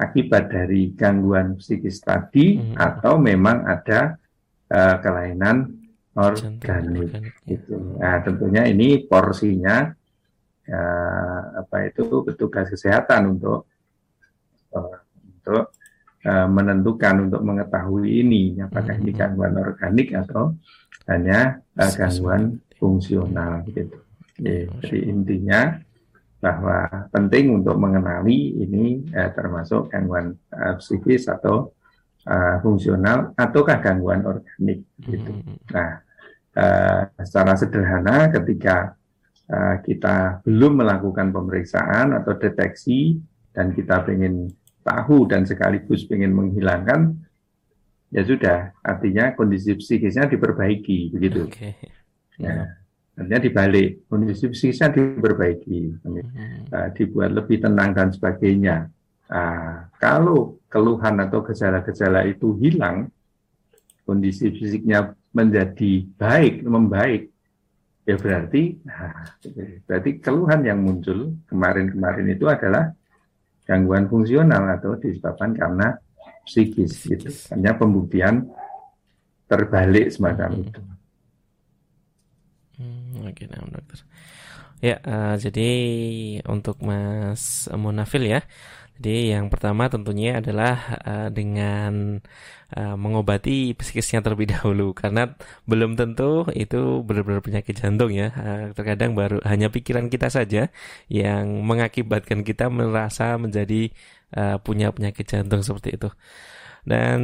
akibat 0.00 0.48
dari 0.48 0.96
gangguan 0.96 1.60
psikis 1.60 2.00
tadi 2.00 2.56
hmm. 2.56 2.80
atau 2.80 3.20
memang 3.20 3.68
ada 3.68 4.16
uh, 4.72 4.96
kelainan 5.04 5.76
organik 6.16 7.36
itu. 7.44 7.76
Nah, 8.00 8.24
tentunya 8.24 8.64
ini 8.64 9.04
porsinya 9.04 9.92
uh, 10.66 11.42
apa 11.60 11.92
itu 11.92 12.24
petugas 12.24 12.72
kesehatan 12.72 13.36
untuk 13.36 13.68
uh, 14.72 14.98
untuk 15.20 15.76
uh, 16.24 16.48
menentukan 16.48 17.28
untuk 17.28 17.44
mengetahui 17.44 18.24
ini 18.24 18.56
apakah 18.64 18.96
hmm. 18.96 19.02
ini 19.04 19.10
gangguan 19.12 19.54
organik 19.60 20.16
atau 20.16 20.56
hanya 21.12 21.60
uh, 21.76 21.92
gangguan 21.92 22.56
fungsional 22.80 23.68
gitu. 23.68 24.00
Ya, 24.40 24.64
jadi 24.80 24.98
intinya 25.12 25.60
bahwa 26.40 27.08
penting 27.12 27.52
untuk 27.60 27.76
mengenali 27.76 28.56
ini 28.56 29.04
eh, 29.12 29.30
termasuk 29.36 29.92
gangguan 29.92 30.32
eh, 30.48 30.74
psikis 30.80 31.28
atau 31.28 31.76
eh, 32.24 32.56
fungsional 32.64 33.36
ataukah 33.36 33.84
gangguan 33.84 34.24
organik 34.24 34.88
gitu. 35.04 35.32
Hmm. 35.36 35.60
Nah, 35.68 35.90
eh, 36.56 37.00
secara 37.20 37.52
sederhana 37.60 38.32
ketika 38.32 38.96
eh, 39.52 39.76
kita 39.84 40.40
belum 40.48 40.80
melakukan 40.80 41.28
pemeriksaan 41.28 42.16
atau 42.16 42.32
deteksi 42.40 43.20
dan 43.52 43.76
kita 43.76 44.00
ingin 44.08 44.48
tahu 44.80 45.28
dan 45.28 45.44
sekaligus 45.44 46.08
ingin 46.08 46.32
menghilangkan 46.32 47.20
ya 48.08 48.24
sudah 48.24 48.72
artinya 48.80 49.36
kondisi 49.36 49.76
psikisnya 49.76 50.24
diperbaiki 50.26 51.12
begitu. 51.12 51.52
Okay. 51.52 51.76
Ya. 52.40 52.79
Artinya 53.20 53.40
dibalik, 53.44 54.08
kondisi 54.08 54.48
psikisnya 54.48 54.88
diperbaiki, 54.96 55.80
uh, 56.08 56.88
dibuat 56.96 57.36
lebih 57.36 57.60
tenang 57.60 57.92
dan 57.92 58.08
sebagainya. 58.08 58.88
Uh, 59.28 59.84
kalau 60.00 60.56
keluhan 60.72 61.20
atau 61.20 61.44
gejala-gejala 61.44 62.24
itu 62.24 62.56
hilang, 62.56 63.12
kondisi 64.08 64.48
fisiknya 64.56 65.12
menjadi 65.36 66.08
baik, 66.16 66.64
membaik, 66.64 67.28
ya 68.08 68.16
berarti, 68.16 68.80
nah, 68.88 69.36
berarti 69.84 70.10
keluhan 70.18 70.64
yang 70.64 70.80
muncul 70.80 71.36
kemarin-kemarin 71.44 72.26
itu 72.32 72.48
adalah 72.48 72.88
gangguan 73.68 74.08
fungsional 74.08 74.64
atau 74.80 74.96
disebabkan 74.96 75.52
karena 75.54 75.94
psikis, 76.48 77.04
gitu. 77.04 77.28
Hanya 77.52 77.76
pembuktian 77.76 78.48
terbalik 79.44 80.08
semacam 80.08 80.56
hmm. 80.56 80.62
itu. 80.64 80.80
Oke, 83.20 83.44
nah, 83.50 83.60
dokter. 83.68 84.00
Ya, 84.80 84.96
uh, 85.04 85.36
jadi 85.36 85.70
untuk 86.48 86.80
Mas 86.80 87.68
Munafil 87.68 88.32
ya. 88.32 88.40
Jadi 89.00 89.32
yang 89.32 89.48
pertama 89.48 89.88
tentunya 89.88 90.44
adalah 90.44 91.00
uh, 91.04 91.28
dengan 91.32 92.20
uh, 92.76 92.96
mengobati 93.00 93.72
psikisnya 93.72 94.20
terlebih 94.20 94.52
dahulu 94.52 94.92
karena 94.92 95.36
belum 95.64 95.96
tentu 95.96 96.44
itu 96.52 97.00
benar-benar 97.04 97.40
penyakit 97.40 97.80
jantung 97.80 98.12
ya. 98.12 98.28
Uh, 98.36 98.64
terkadang 98.76 99.16
baru 99.16 99.40
hanya 99.48 99.72
pikiran 99.72 100.12
kita 100.12 100.28
saja 100.28 100.68
yang 101.08 101.64
mengakibatkan 101.64 102.44
kita 102.44 102.68
merasa 102.68 103.40
menjadi 103.40 103.88
uh, 104.36 104.60
punya 104.60 104.92
penyakit 104.92 105.24
jantung 105.28 105.64
seperti 105.64 105.96
itu. 105.96 106.08
Dan 106.80 107.20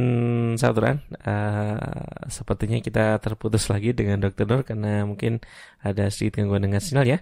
saudara, 0.55 1.01
uh, 1.25 2.29
sepertinya 2.29 2.77
kita 2.77 3.17
terputus 3.17 3.65
lagi 3.73 3.93
dengan 3.93 4.21
Dokter 4.21 4.45
Nur 4.45 4.61
karena 4.61 5.01
mungkin 5.01 5.41
ada 5.81 6.13
sedikit 6.13 6.41
gangguan 6.41 6.65
dengan 6.65 6.81
sinyal 6.81 7.05
ya. 7.17 7.19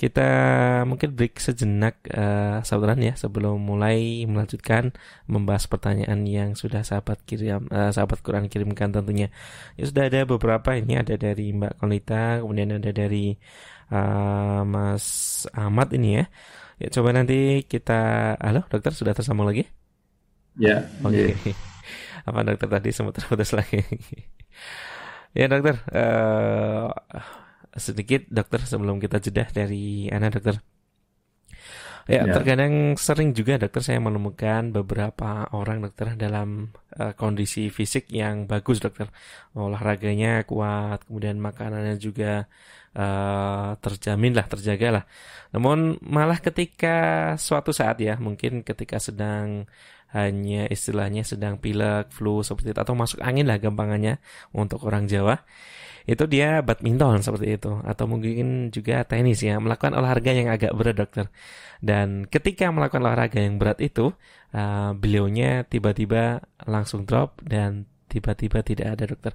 Kita 0.00 0.28
mungkin 0.88 1.12
break 1.12 1.36
sejenak 1.36 2.00
uh, 2.08 2.64
saudara 2.64 2.96
ya 2.96 3.12
sebelum 3.20 3.60
mulai 3.60 4.24
melanjutkan 4.24 4.96
membahas 5.28 5.68
pertanyaan 5.68 6.24
yang 6.24 6.56
sudah 6.56 6.80
sahabat 6.80 7.20
kirim 7.28 7.68
uh, 7.68 7.92
sahabat 7.92 8.24
Quran 8.24 8.48
kirimkan 8.48 8.96
tentunya. 8.96 9.28
Ya 9.76 9.84
sudah 9.84 10.08
ada 10.08 10.24
beberapa 10.24 10.72
ini 10.72 10.96
ada 10.96 11.20
dari 11.20 11.52
Mbak 11.52 11.84
Konita, 11.84 12.40
kemudian 12.40 12.80
ada 12.80 12.92
dari 12.96 13.36
uh, 13.92 14.64
Mas 14.64 15.04
Ahmad 15.52 15.92
ini 15.92 16.16
ya. 16.16 16.24
Ya 16.80 16.88
coba 16.96 17.12
nanti 17.12 17.68
kita 17.68 18.00
halo 18.40 18.64
dokter 18.72 18.96
sudah 18.96 19.12
tersambung 19.12 19.44
lagi? 19.44 19.68
Ya. 20.56 20.88
Oke. 21.04 21.36
Okay. 21.36 21.52
Yeah 21.52 21.69
apa 22.26 22.38
dokter 22.44 22.68
tadi 22.68 22.90
sempat 22.92 23.20
terputus 23.20 23.50
lagi 23.56 23.80
ya 25.38 25.46
dokter 25.46 25.76
uh, 25.94 26.90
sedikit 27.76 28.26
dokter 28.28 28.60
sebelum 28.66 28.98
kita 28.98 29.22
jeda 29.22 29.46
dari 29.50 30.10
Ana 30.10 30.28
dokter 30.28 30.58
Ya, 32.10 32.26
ya, 32.26 32.34
terkadang 32.42 32.98
sering 32.98 33.36
juga 33.36 33.54
dokter 33.54 33.86
saya 33.86 34.02
menemukan 34.02 34.74
beberapa 34.74 35.46
orang 35.54 35.84
dokter 35.84 36.18
dalam 36.18 36.74
uh, 36.98 37.14
kondisi 37.14 37.70
fisik 37.70 38.10
yang 38.10 38.50
bagus 38.50 38.82
dokter. 38.82 39.12
Olahraganya 39.54 40.42
kuat, 40.42 41.06
kemudian 41.06 41.38
makanannya 41.38 42.00
juga 42.02 42.50
uh, 42.98 43.78
terjamin 43.78 44.34
lah, 44.34 44.46
terjaga 44.50 44.88
lah. 44.90 45.04
Namun 45.54 46.02
malah 46.02 46.42
ketika 46.42 46.96
suatu 47.38 47.70
saat 47.70 48.02
ya, 48.02 48.18
mungkin 48.18 48.66
ketika 48.66 48.98
sedang 48.98 49.70
hanya 50.10 50.66
istilahnya 50.66 51.22
sedang 51.22 51.58
pilek, 51.58 52.10
flu 52.10 52.42
seperti 52.42 52.74
itu 52.74 52.80
atau 52.82 52.94
masuk 52.98 53.22
angin 53.22 53.46
lah 53.46 53.62
gampangannya 53.62 54.18
untuk 54.50 54.82
orang 54.86 55.06
Jawa. 55.06 55.42
Itu 56.08 56.26
dia 56.26 56.64
badminton 56.64 57.22
seperti 57.22 57.60
itu 57.60 57.78
atau 57.86 58.04
mungkin 58.10 58.74
juga 58.74 59.06
tenis 59.06 59.44
ya, 59.44 59.60
melakukan 59.62 59.94
olahraga 59.94 60.32
yang 60.34 60.48
agak 60.50 60.72
berat 60.74 60.96
dokter. 60.98 61.26
Dan 61.78 62.26
ketika 62.26 62.68
melakukan 62.74 63.06
olahraga 63.06 63.38
yang 63.38 63.60
berat 63.60 63.78
itu, 63.78 64.10
uh, 64.56 64.90
beliaunya 64.96 65.62
tiba-tiba 65.68 66.42
langsung 66.66 67.06
drop 67.06 67.38
dan 67.46 67.86
tiba-tiba 68.10 68.66
tidak 68.66 68.98
ada 68.98 69.04
dokter. 69.06 69.32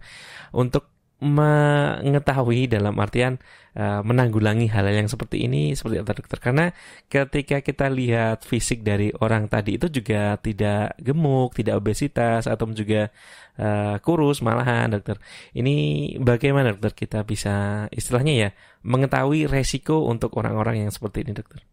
Untuk 0.52 0.95
mengetahui 1.24 2.68
dalam 2.68 2.92
artian 3.00 3.40
uh, 3.80 4.04
menanggulangi 4.04 4.68
hal, 4.68 4.84
hal 4.84 5.00
yang 5.00 5.08
seperti 5.08 5.48
ini 5.48 5.72
seperti 5.72 6.04
apa 6.04 6.12
dokter 6.12 6.40
karena 6.44 6.66
ketika 7.08 7.64
kita 7.64 7.88
lihat 7.88 8.44
fisik 8.44 8.84
dari 8.84 9.16
orang 9.24 9.48
tadi 9.48 9.80
itu 9.80 9.88
juga 9.88 10.36
tidak 10.44 11.00
gemuk 11.00 11.56
tidak 11.56 11.80
obesitas 11.80 12.52
atau 12.52 12.68
juga 12.76 13.08
uh, 13.56 13.96
kurus 14.04 14.44
malahan 14.44 14.92
dokter. 14.92 15.16
Ini 15.56 15.76
bagaimana 16.20 16.76
dokter 16.76 17.08
kita 17.08 17.24
bisa 17.24 17.88
istilahnya 17.96 18.34
ya 18.36 18.50
mengetahui 18.84 19.48
resiko 19.48 20.12
untuk 20.12 20.36
orang-orang 20.36 20.84
yang 20.84 20.92
seperti 20.92 21.24
ini 21.24 21.32
dokter? 21.32 21.64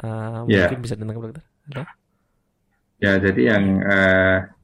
Uh, 0.00 0.48
yeah. 0.48 0.64
mungkin 0.64 0.80
bisa 0.80 0.96
ditangkap 0.96 1.28
dokter? 1.28 1.44
Ya 3.04 3.20
jadi 3.20 3.42
yang 3.52 3.64
uh 3.84 4.59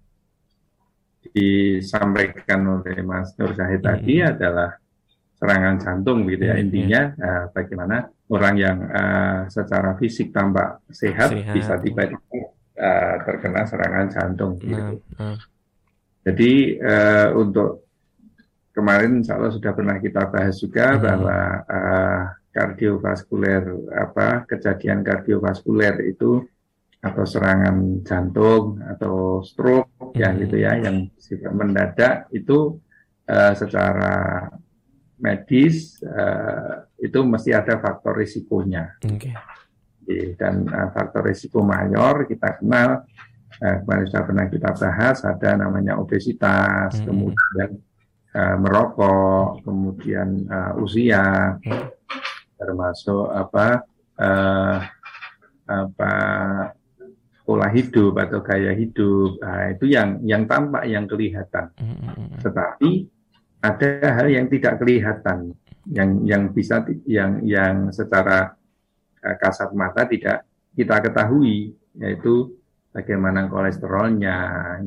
disampaikan 1.37 2.81
oleh 2.81 3.05
Mas 3.05 3.37
Nur 3.37 3.53
Syahid 3.53 3.85
hmm. 3.85 3.89
tadi 3.93 4.15
adalah 4.25 4.73
serangan 5.37 5.77
jantung 5.77 6.25
gitu 6.25 6.49
ya 6.49 6.57
hmm. 6.57 6.65
intinya 6.65 7.03
uh, 7.21 7.45
bagaimana 7.53 8.09
orang 8.33 8.55
yang 8.57 8.79
uh, 8.89 9.41
secara 9.53 9.93
fisik 10.01 10.33
tampak 10.33 10.81
sehat, 10.89 11.37
sehat. 11.37 11.53
bisa 11.53 11.77
tiba-tiba 11.77 12.57
uh, 12.81 13.15
terkena 13.21 13.69
serangan 13.69 14.07
jantung 14.09 14.57
gitu. 14.57 15.05
Hmm. 15.21 15.37
Jadi 16.25 16.81
uh, 16.81 17.37
untuk 17.37 17.85
kemarin 18.73 19.21
insya 19.21 19.37
Allah 19.37 19.53
sudah 19.53 19.73
pernah 19.77 20.01
kita 20.01 20.27
bahas 20.33 20.57
juga 20.57 20.97
hmm. 20.97 21.01
bahwa 21.05 21.39
uh, 21.69 22.23
kardiovaskuler 22.57 23.63
apa 23.93 24.49
kejadian 24.49 25.05
kardiovaskuler 25.05 26.01
itu 26.09 26.49
atau 27.07 27.25
serangan 27.25 28.03
jantung 28.03 28.83
atau 28.83 29.41
stroke 29.47 29.91
hmm. 30.01 30.19
ya 30.19 30.29
gitu 30.35 30.57
ya 30.59 30.73
yang 30.81 31.07
sifat 31.17 31.53
mendadak 31.55 32.17
itu 32.35 32.79
uh, 33.31 33.53
secara 33.55 34.47
medis 35.17 35.97
uh, 36.05 36.85
itu 37.01 37.19
mesti 37.25 37.55
ada 37.57 37.81
faktor 37.81 38.21
risikonya. 38.21 39.01
Okay. 39.01 39.35
Dan 40.39 40.71
uh, 40.71 40.91
faktor 40.95 41.27
risiko 41.27 41.63
mayor 41.67 42.27
kita 42.31 42.63
kenal 42.63 43.03
uh, 43.63 43.77
kemarin 43.83 44.07
sudah 44.07 44.25
pernah 44.25 44.47
kita 44.47 44.71
bahas 44.77 45.17
ada 45.25 45.51
namanya 45.57 45.99
obesitas, 45.99 47.01
hmm. 47.01 47.05
kemudian 47.07 47.71
uh, 48.37 48.57
merokok, 48.61 49.65
kemudian 49.65 50.47
uh, 50.47 50.73
usia, 50.83 51.57
hmm. 51.59 51.87
termasuk 52.61 53.27
apa 53.33 53.83
uh, 54.21 54.79
apa 55.67 56.15
pola 57.47 57.71
hidup 57.71 58.19
atau 58.19 58.43
gaya 58.43 58.75
hidup 58.75 59.39
nah, 59.39 59.71
itu 59.71 59.87
yang 59.87 60.19
yang 60.27 60.43
tampak 60.51 60.85
yang 60.91 61.07
kelihatan 61.07 61.71
mm-hmm. 61.79 62.43
tetapi 62.43 63.07
ada 63.63 63.91
hal 64.19 64.27
yang 64.27 64.51
tidak 64.51 64.83
kelihatan 64.83 65.55
yang 65.87 66.27
yang 66.27 66.51
bisa 66.51 66.83
yang 67.07 67.39
yang 67.47 67.95
secara 67.95 68.59
uh, 69.23 69.37
kasat 69.39 69.71
mata 69.73 70.03
tidak 70.11 70.43
kita 70.75 70.99
ketahui 71.01 71.73
yaitu 71.97 72.53
bagaimana 72.97 73.45
kolesterolnya, 73.53 74.37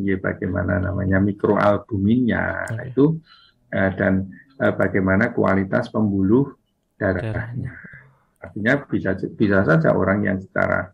ya 0.01 0.17
bagaimana 0.17 0.81
namanya 0.81 1.21
mikroalbuminnya 1.21 2.65
okay. 2.65 2.89
itu 2.89 3.21
uh, 3.69 3.91
dan 3.93 4.33
uh, 4.57 4.73
bagaimana 4.73 5.29
kualitas 5.29 5.93
pembuluh 5.93 6.57
darahnya. 6.97 7.77
Artinya 8.41 8.81
bisa 8.89 9.13
bisa 9.13 9.61
saja 9.61 9.93
orang 9.93 10.25
yang 10.25 10.37
secara 10.41 10.89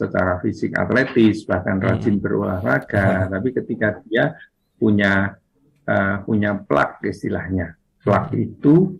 secara 0.00 0.40
fisik 0.40 0.72
atletis 0.72 1.44
bahkan 1.44 1.76
hmm. 1.76 1.84
rajin 1.84 2.16
berolahraga, 2.16 3.28
hmm. 3.28 3.36
tapi 3.36 3.48
ketika 3.52 4.00
dia 4.08 4.32
punya 4.80 5.36
uh, 5.84 6.24
punya 6.24 6.56
plak 6.56 7.04
istilahnya, 7.04 7.76
plak 8.00 8.32
hmm. 8.32 8.40
itu 8.40 8.96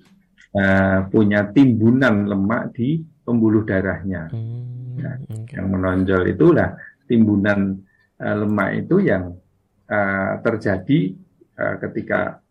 uh, 0.53 1.09
punya 1.09 1.49
timbunan 1.49 2.29
lemak 2.29 2.77
di 2.77 3.01
pembuluh 3.25 3.65
darahnya. 3.65 4.29
Hmm. 4.29 5.01
Nah, 5.01 5.17
okay. 5.25 5.57
Yang 5.57 5.67
menonjol 5.73 6.23
itulah 6.29 6.77
timbunan 7.09 7.81
uh, 8.21 8.37
lemak 8.45 8.85
itu 8.85 9.01
yang 9.01 9.41
uh, 9.89 10.33
terjadi 10.45 11.17
uh, 11.57 11.75
ketika 11.81 12.45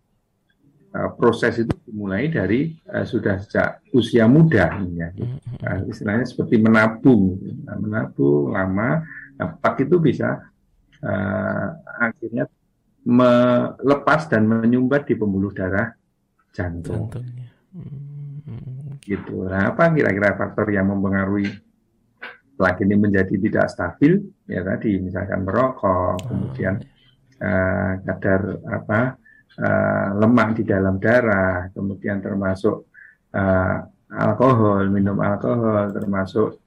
uh, 0.93 1.09
proses 1.13 1.61
itu 1.61 1.73
dimulai 1.85 2.29
dari 2.29 2.73
uh, 2.89 3.05
sudah 3.05 3.41
sejak 3.41 3.85
usia 3.93 4.25
muda 4.25 4.77
ya. 4.95 5.09
Uh, 5.61 5.89
istilahnya 5.89 6.25
seperti 6.25 6.57
menabung 6.57 7.37
nah, 7.65 7.77
menabung 7.77 8.53
lama 8.53 9.03
nah, 9.37 9.49
pak 9.57 9.85
itu 9.85 9.97
bisa 10.01 10.39
uh, 11.03 11.67
akhirnya 11.99 12.49
melepas 13.05 14.27
dan 14.27 14.45
menyumbat 14.45 15.07
di 15.07 15.15
pembuluh 15.15 15.55
darah 15.55 15.95
jantung. 16.53 17.09
Hmm. 17.69 18.97
gitu. 19.05 19.45
Nah 19.45 19.73
apa 19.73 19.93
kira-kira 19.93 20.33
faktor 20.35 20.73
yang 20.73 20.89
mempengaruhi 20.89 21.47
plak 22.57 22.81
ini 22.83 22.95
menjadi 22.97 23.35
tidak 23.39 23.65
stabil? 23.71 24.19
Ya 24.49 24.65
tadi 24.65 24.97
misalkan 24.99 25.45
merokok 25.45 26.17
kemudian 26.27 26.81
uh, 27.39 27.91
kadar 28.03 28.41
apa 28.67 29.18
uh, 29.59 30.07
lemak 30.15 30.57
di 30.59 30.63
dalam 30.63 30.97
darah, 30.97 31.67
kemudian 31.75 32.23
termasuk 32.23 32.87
uh, 33.35 33.77
alkohol, 34.09 34.87
minum 34.89 35.19
alkohol, 35.19 35.91
termasuk 35.91 36.57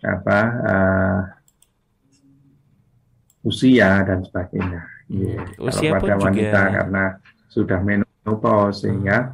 apa 0.00 0.38
uh, 0.62 1.20
usia 3.46 4.02
dan 4.06 4.22
sebagainya. 4.22 4.82
Yeah. 5.06 5.46
Usia 5.58 5.94
Kalau 5.94 6.02
pada 6.02 6.14
wanita 6.18 6.60
juga... 6.66 6.74
karena 6.82 7.04
sudah 7.46 7.78
menopause 7.82 8.84
sehingga 8.86 9.32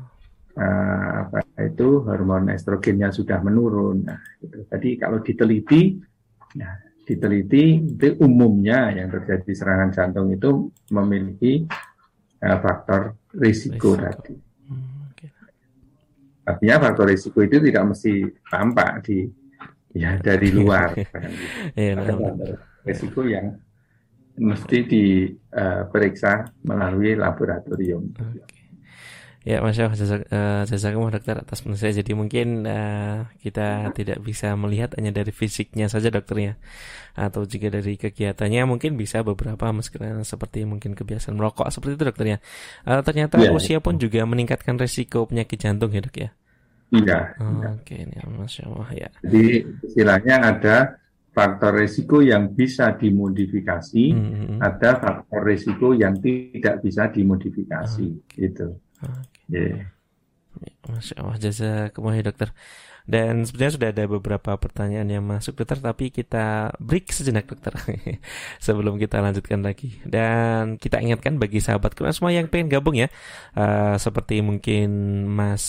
uh, 0.56 1.10
apa 1.26 1.38
itu 1.64 2.04
hormon 2.04 2.52
estrogennya 2.52 3.08
sudah 3.08 3.40
menurun. 3.40 4.04
Nah, 4.04 4.20
gitu. 4.40 4.68
Jadi 4.68 4.88
kalau 5.00 5.24
diteliti, 5.24 5.96
ya, 6.56 6.70
diteliti 7.08 7.82
itu 7.82 8.08
umumnya 8.20 8.92
yang 8.92 9.08
terjadi 9.08 9.50
serangan 9.52 9.90
jantung 9.90 10.28
itu 10.30 10.70
memiliki 10.92 11.64
uh, 12.42 12.58
faktor 12.58 13.16
risiko, 13.38 13.94
risiko. 13.94 14.02
tadi. 14.02 14.34
Hmm, 14.68 15.08
okay. 15.14 15.30
Artinya 16.44 16.76
faktor 16.90 17.06
risiko 17.08 17.38
itu 17.40 17.56
tidak 17.62 17.84
mesti 17.94 18.12
tampak 18.50 18.90
di 19.06 19.18
ya 19.94 20.18
dari 20.18 20.48
luar. 20.50 20.90
ya, 21.78 21.92
faktor 22.02 22.58
risiko 22.82 23.20
yang 23.24 23.46
mesti 24.32 24.78
diperiksa 24.88 26.32
uh, 26.42 26.48
melalui 26.66 27.14
laboratorium. 27.14 28.10
Okay. 28.12 28.61
Ya, 29.42 29.58
Masya 29.58 29.90
Allah, 29.90 29.98
jasa, 29.98 30.16
uh, 30.22 30.62
jazakumullah 30.70 31.18
dokter 31.18 31.34
atas 31.34 31.66
penjelasan. 31.66 31.98
Jadi 31.98 32.14
mungkin 32.14 32.62
uh, 32.62 33.26
kita 33.42 33.90
tidak 33.90 34.22
bisa 34.22 34.54
melihat 34.54 34.94
hanya 34.94 35.10
dari 35.10 35.34
fisiknya 35.34 35.90
saja 35.90 36.14
dokternya, 36.14 36.62
atau 37.18 37.42
juga 37.42 37.74
dari 37.74 37.98
kegiatannya 37.98 38.62
mungkin 38.70 38.94
bisa 38.94 39.26
beberapa 39.26 39.74
meskipun 39.74 40.22
seperti 40.22 40.62
mungkin 40.62 40.94
kebiasaan 40.94 41.34
merokok 41.34 41.74
seperti 41.74 41.98
itu 41.98 42.04
dokternya. 42.06 42.38
Uh, 42.86 43.02
ternyata 43.02 43.42
ya, 43.42 43.50
usia 43.50 43.82
pun 43.82 43.98
juga 43.98 44.22
meningkatkan 44.22 44.78
resiko 44.78 45.26
penyakit 45.26 45.58
jantung 45.58 45.90
ya 45.90 46.06
dok 46.06 46.16
ya. 46.22 46.30
Iya. 46.92 47.18
Oh, 47.42 47.66
Oke, 47.82 47.98
okay, 47.98 48.00
ya, 48.14 48.22
Masya 48.30 48.62
Allah 48.70 48.88
ya. 48.94 49.08
Jadi 49.26 49.44
istilahnya 49.90 50.36
ada 50.38 50.76
faktor 51.34 51.82
risiko 51.82 52.22
yang 52.22 52.54
bisa 52.54 52.94
dimodifikasi, 52.94 54.04
mm 54.12 54.22
-hmm. 54.22 54.58
ada 54.62 55.02
faktor 55.02 55.40
risiko 55.42 55.96
yang 55.96 56.20
tidak 56.22 56.84
bisa 56.84 57.10
dimodifikasi, 57.10 58.06
oh. 58.06 58.38
gitu. 58.38 58.78
Yeah. 59.48 59.90
Masya 60.86 61.14
Allah, 61.18 61.36
jasa 61.40 61.88
kemahi 61.94 62.22
dokter. 62.22 62.52
Dan 63.02 63.42
sebenarnya 63.42 63.74
sudah 63.74 63.88
ada 63.90 64.04
beberapa 64.06 64.54
pertanyaan 64.54 65.08
yang 65.10 65.24
masuk 65.26 65.58
dokter, 65.58 65.82
tapi 65.82 66.14
kita 66.14 66.70
break 66.78 67.10
sejenak 67.10 67.50
dokter 67.50 67.74
sebelum 68.64 68.94
kita 68.96 69.18
lanjutkan 69.18 69.60
lagi. 69.62 69.98
Dan 70.06 70.78
kita 70.78 71.02
ingatkan 71.02 71.36
bagi 71.42 71.58
sahabat 71.58 71.98
kita 71.98 72.14
semua 72.14 72.30
yang 72.30 72.46
pengen 72.46 72.70
gabung 72.70 72.94
ya, 72.94 73.10
uh, 73.58 73.98
seperti 73.98 74.38
mungkin 74.38 74.88
Mas 75.26 75.64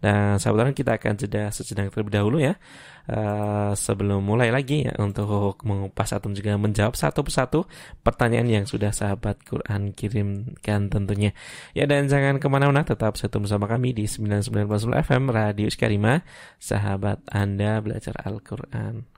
Dan 0.00 0.40
sahabat 0.40 0.72
kita 0.72 0.96
akan 0.96 1.12
jeda 1.20 1.52
sejenak 1.52 1.92
terlebih 1.92 2.16
dahulu 2.16 2.40
ya. 2.40 2.56
Uh, 3.04 3.76
sebelum 3.76 4.24
mulai 4.24 4.48
lagi 4.48 4.88
ya 4.88 4.96
untuk 4.96 5.60
mengupas 5.68 6.16
atau 6.16 6.32
juga 6.32 6.56
menjawab 6.56 6.96
satu 6.96 7.20
persatu 7.20 7.68
pertanyaan 8.00 8.48
yang 8.48 8.64
sudah 8.64 8.96
sahabat 8.96 9.44
Quran 9.44 9.92
kirimkan 9.92 10.88
tentunya. 10.88 11.36
Ya 11.76 11.84
dan 11.84 12.08
jangan 12.08 12.40
ke 12.40 12.48
mana-mana 12.48 12.80
tetap 12.80 13.20
satu 13.20 13.44
bersama 13.44 13.68
kami 13.68 13.92
di 13.92 14.08
99.9 14.08 15.04
FM 15.04 15.22
Radio 15.28 15.68
Iskarima 15.68 16.24
sahabat 16.56 17.20
Anda 17.28 17.84
belajar 17.84 18.16
Al-Quran. 18.24 19.13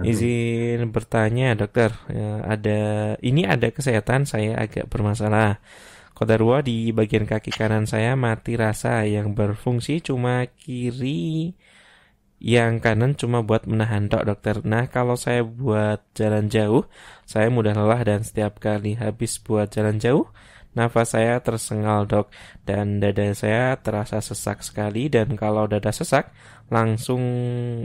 Izin 0.06 0.86
bertanya 0.94 1.58
dokter. 1.58 1.90
Ya, 2.06 2.46
ada 2.46 2.82
ini 3.26 3.50
ada 3.50 3.74
kesehatan 3.74 4.30
saya 4.30 4.62
agak 4.62 4.86
bermasalah. 4.86 5.58
Kodarwa 6.14 6.62
di 6.62 6.94
bagian 6.94 7.26
kaki 7.26 7.50
kanan 7.50 7.90
saya 7.90 8.14
mati 8.14 8.54
rasa 8.54 9.02
yang 9.10 9.34
berfungsi 9.34 10.06
cuma 10.06 10.46
kiri 10.46 11.58
yang 12.38 12.78
kanan 12.78 13.18
cuma 13.18 13.42
buat 13.42 13.66
menahan 13.66 14.06
tok 14.06 14.30
dokter. 14.30 14.62
Nah 14.62 14.86
kalau 14.94 15.18
saya 15.18 15.42
buat 15.42 16.06
jalan 16.14 16.50
jauh, 16.54 16.86
saya 17.26 17.50
mudah 17.50 17.74
lelah 17.74 18.02
dan 18.06 18.22
setiap 18.22 18.62
kali 18.62 18.98
habis 19.02 19.42
buat 19.42 19.74
jalan 19.74 19.98
jauh, 19.98 20.30
Nafas 20.72 21.20
saya 21.20 21.44
tersengal 21.44 22.08
dok 22.08 22.32
dan 22.64 23.04
dada 23.04 23.28
saya 23.36 23.76
terasa 23.76 24.24
sesak 24.24 24.64
sekali 24.64 25.12
dan 25.12 25.36
kalau 25.36 25.68
dada 25.68 25.92
sesak 25.92 26.32
langsung 26.72 27.22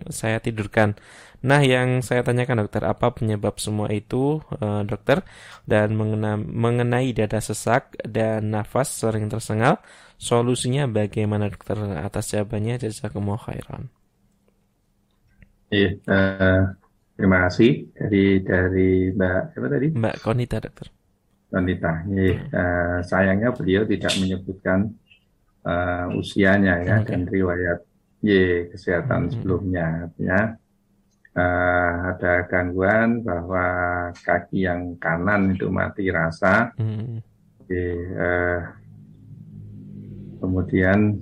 saya 0.06 0.38
tidurkan. 0.38 0.94
Nah 1.42 1.58
yang 1.66 2.00
saya 2.06 2.22
tanyakan 2.22 2.62
dokter 2.62 2.86
apa 2.86 3.10
penyebab 3.10 3.58
semua 3.58 3.90
itu 3.90 4.38
uh, 4.62 4.86
dokter 4.86 5.26
dan 5.66 5.98
mengena 5.98 6.38
mengenai 6.38 7.10
dada 7.10 7.42
sesak 7.42 7.98
dan 8.06 8.54
nafas 8.54 8.94
sering 8.94 9.26
tersengal 9.26 9.82
solusinya 10.14 10.86
bagaimana 10.86 11.50
dokter 11.50 11.76
atas 11.98 12.32
jawabannya 12.32 12.78
jazakumullah 12.78 13.42
khairan. 13.42 13.90
Iya, 15.74 15.98
uh, 16.06 16.62
terima 17.18 17.50
kasih 17.50 17.90
dari 17.98 18.38
dari 18.46 19.10
Mbak 19.10 19.42
siapa 19.50 19.66
tadi? 19.66 19.86
Mbak 19.90 20.16
Konita 20.22 20.62
dokter 20.62 20.95
wanita. 21.56 21.92
Uh, 22.52 22.98
sayangnya 23.00 23.50
beliau 23.56 23.88
tidak 23.88 24.12
menyebutkan 24.20 24.92
uh, 25.64 26.06
usianya 26.12 26.84
ya 26.84 26.96
okay. 27.00 27.16
dan 27.16 27.20
riwayat 27.24 27.78
Y 28.24 28.68
kesehatan 28.72 29.28
hmm. 29.28 29.32
sebelumnya. 29.32 30.08
Artinya 30.08 30.40
uh, 31.36 31.94
ada 32.12 32.34
gangguan 32.48 33.20
bahwa 33.24 33.64
kaki 34.24 34.64
yang 34.68 34.96
kanan 35.00 35.56
itu 35.56 35.68
mati 35.68 36.08
rasa. 36.08 36.72
Hmm. 36.76 37.20
Uh, 37.66 38.60
kemudian 40.38 41.18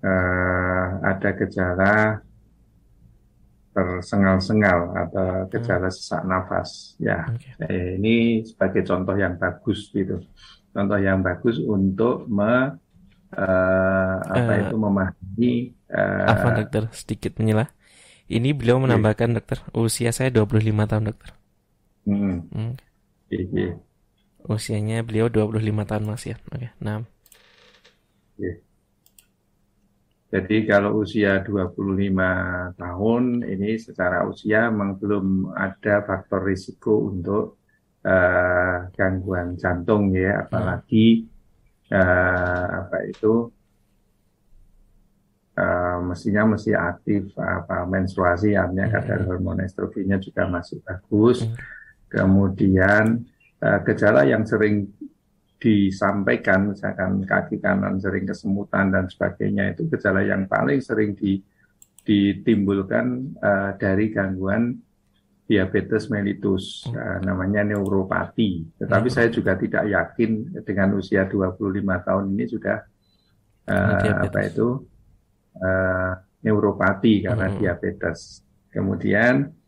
uh, 0.00 0.86
ada 1.04 1.30
gejala 1.36 2.24
tersengal-sengal 3.70 4.90
atau 5.06 5.46
gejala 5.50 5.88
hmm. 5.88 5.94
sesak 5.94 6.22
nafas. 6.26 6.98
Ya, 6.98 7.30
okay. 7.30 7.54
eh, 7.70 7.88
ini 7.96 8.42
sebagai 8.42 8.82
contoh 8.82 9.14
yang 9.14 9.38
bagus 9.38 9.90
gitu. 9.94 10.18
Contoh 10.70 10.98
yang 10.98 11.22
bagus 11.22 11.58
untuk 11.62 12.26
me, 12.30 12.78
uh, 13.34 14.16
apa 14.22 14.52
uh, 14.54 14.60
itu 14.66 14.76
memahami. 14.78 15.52
Uh, 15.90 16.26
apa 16.26 16.48
dokter 16.62 16.82
sedikit 16.94 17.38
menyela. 17.38 17.70
Ini 18.30 18.54
beliau 18.54 18.78
menambahkan 18.78 19.34
dokter 19.42 19.58
usia 19.74 20.14
saya 20.14 20.30
25 20.30 20.62
tahun 20.86 21.04
dokter. 21.10 21.30
Hmm. 22.06 22.46
Hmm. 22.54 22.74
Okay. 23.30 23.78
Usianya 24.46 25.02
beliau 25.02 25.30
25 25.30 25.58
tahun 25.86 26.04
masih 26.06 26.34
ya. 26.34 26.36
Oke, 26.50 26.54
okay. 26.54 26.70
nah. 26.78 27.02
Okay. 28.38 28.69
Jadi 30.30 30.62
kalau 30.62 31.02
usia 31.02 31.42
25 31.42 32.78
tahun 32.78 33.22
ini 33.42 33.74
secara 33.82 34.22
usia 34.30 34.70
memang 34.70 34.94
belum 34.94 35.50
ada 35.58 36.06
faktor 36.06 36.46
risiko 36.46 37.10
untuk 37.10 37.58
uh, 38.06 38.86
gangguan 38.94 39.58
jantung 39.58 40.14
ya, 40.14 40.46
apalagi 40.46 41.26
uh, 41.90 42.86
apa 42.86 43.10
itu 43.10 43.50
uh, 45.58 45.98
mestinya 45.98 46.54
masih 46.54 46.78
aktif 46.78 47.34
apa 47.34 47.90
menstruasi 47.90 48.54
artinya 48.54 48.86
kadar 48.86 49.26
hormon 49.26 49.66
estrogennya 49.66 50.22
juga 50.22 50.46
masih 50.46 50.78
bagus. 50.86 51.42
Kemudian 52.06 53.26
uh, 53.66 53.78
gejala 53.82 54.22
yang 54.30 54.46
sering 54.46 54.94
disampaikan 55.60 56.72
misalkan 56.72 57.20
kaki 57.28 57.60
kanan 57.60 58.00
sering 58.00 58.24
kesemutan 58.24 58.88
dan 58.88 59.04
sebagainya 59.12 59.76
itu 59.76 59.84
gejala 59.92 60.24
yang 60.24 60.48
paling 60.48 60.80
sering 60.80 61.12
di, 61.12 61.36
ditimbulkan 62.00 63.36
uh, 63.36 63.70
dari 63.76 64.08
gangguan 64.08 64.72
diabetes 65.44 66.08
mellitus 66.08 66.88
uh, 66.88 67.20
namanya 67.20 67.60
neuropati. 67.60 68.72
Tetapi 68.80 69.08
hmm. 69.12 69.14
saya 69.14 69.28
juga 69.28 69.60
tidak 69.60 69.84
yakin 69.84 70.64
dengan 70.64 70.96
usia 70.96 71.28
25 71.28 71.84
tahun 71.84 72.24
ini 72.32 72.44
sudah 72.48 72.78
uh, 73.68 74.24
apa 74.24 74.40
itu 74.48 74.80
uh, 75.60 76.12
neuropati 76.40 77.20
karena 77.20 77.52
hmm. 77.52 77.56
diabetes. 77.60 78.40
Kemudian 78.72 79.59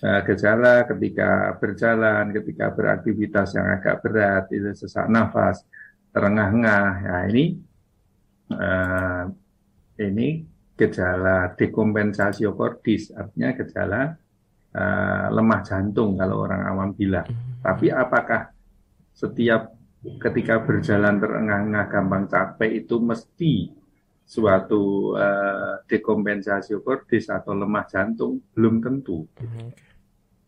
gejala 0.00 0.88
ketika 0.88 1.60
berjalan, 1.60 2.32
ketika 2.32 2.72
beraktivitas 2.72 3.52
yang 3.52 3.68
agak 3.68 4.00
berat, 4.00 4.48
itu 4.48 4.72
sesak 4.72 5.06
nafas, 5.12 5.60
terengah-engah. 6.16 6.88
Ya 7.04 7.16
ini 7.28 7.44
uh, 8.54 9.28
ini 10.00 10.48
gejala 10.80 11.52
dekompensasi 11.52 12.48
kordis, 12.56 13.12
artinya 13.12 13.52
gejala 13.52 14.00
uh, 14.72 15.26
lemah 15.28 15.60
jantung 15.60 16.16
kalau 16.16 16.48
orang 16.48 16.64
awam 16.64 16.90
bilang. 16.96 17.28
Hmm. 17.28 17.60
Tapi 17.60 17.92
apakah 17.92 18.48
setiap 19.12 19.76
ketika 20.00 20.64
berjalan 20.64 21.20
terengah-engah 21.20 21.84
gampang 21.92 22.24
capek 22.24 22.80
itu 22.80 22.96
mesti 22.96 23.68
suatu 24.24 25.12
uh, 25.18 25.84
dekompensasi 25.84 26.72
kordis 26.80 27.28
atau 27.28 27.52
lemah 27.52 27.84
jantung 27.84 28.40
belum 28.56 28.80
tentu. 28.80 29.28
Hmm. 29.36 29.89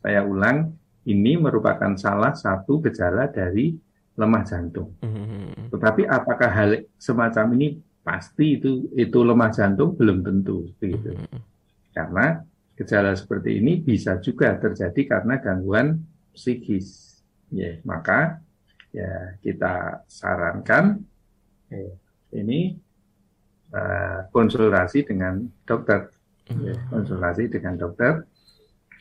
Saya 0.03 0.27
ulang, 0.27 0.75
ini 1.07 1.38
merupakan 1.38 1.95
salah 1.95 2.35
satu 2.35 2.83
gejala 2.83 3.31
dari 3.31 3.75
lemah 4.19 4.45
jantung. 4.45 4.93
Mm-hmm. 5.01 5.73
Tetapi 5.73 6.03
apakah 6.05 6.51
hal 6.51 6.71
semacam 7.01 7.47
ini 7.57 7.81
pasti 8.03 8.59
itu 8.59 8.91
itu 8.99 9.19
lemah 9.23 9.51
jantung 9.55 9.95
belum 9.95 10.27
tentu 10.27 10.69
begitu. 10.77 11.15
Mm-hmm. 11.17 11.41
Karena 11.95 12.43
gejala 12.75 13.15
seperti 13.15 13.62
ini 13.62 13.79
bisa 13.81 14.19
juga 14.19 14.59
terjadi 14.59 15.19
karena 15.19 15.38
gangguan 15.38 16.03
psikis. 16.35 17.19
Ya, 17.53 17.79
maka 17.85 18.41
ya 18.93 19.37
kita 19.45 20.05
sarankan 20.09 21.05
eh, 21.69 21.93
ini 22.33 22.77
uh, 23.77 24.29
konsultasi 24.33 25.05
dengan 25.05 25.47
dokter. 25.69 26.09
Ya, 26.49 26.77
konsultasi 26.91 27.49
dengan 27.49 27.81
dokter 27.81 28.29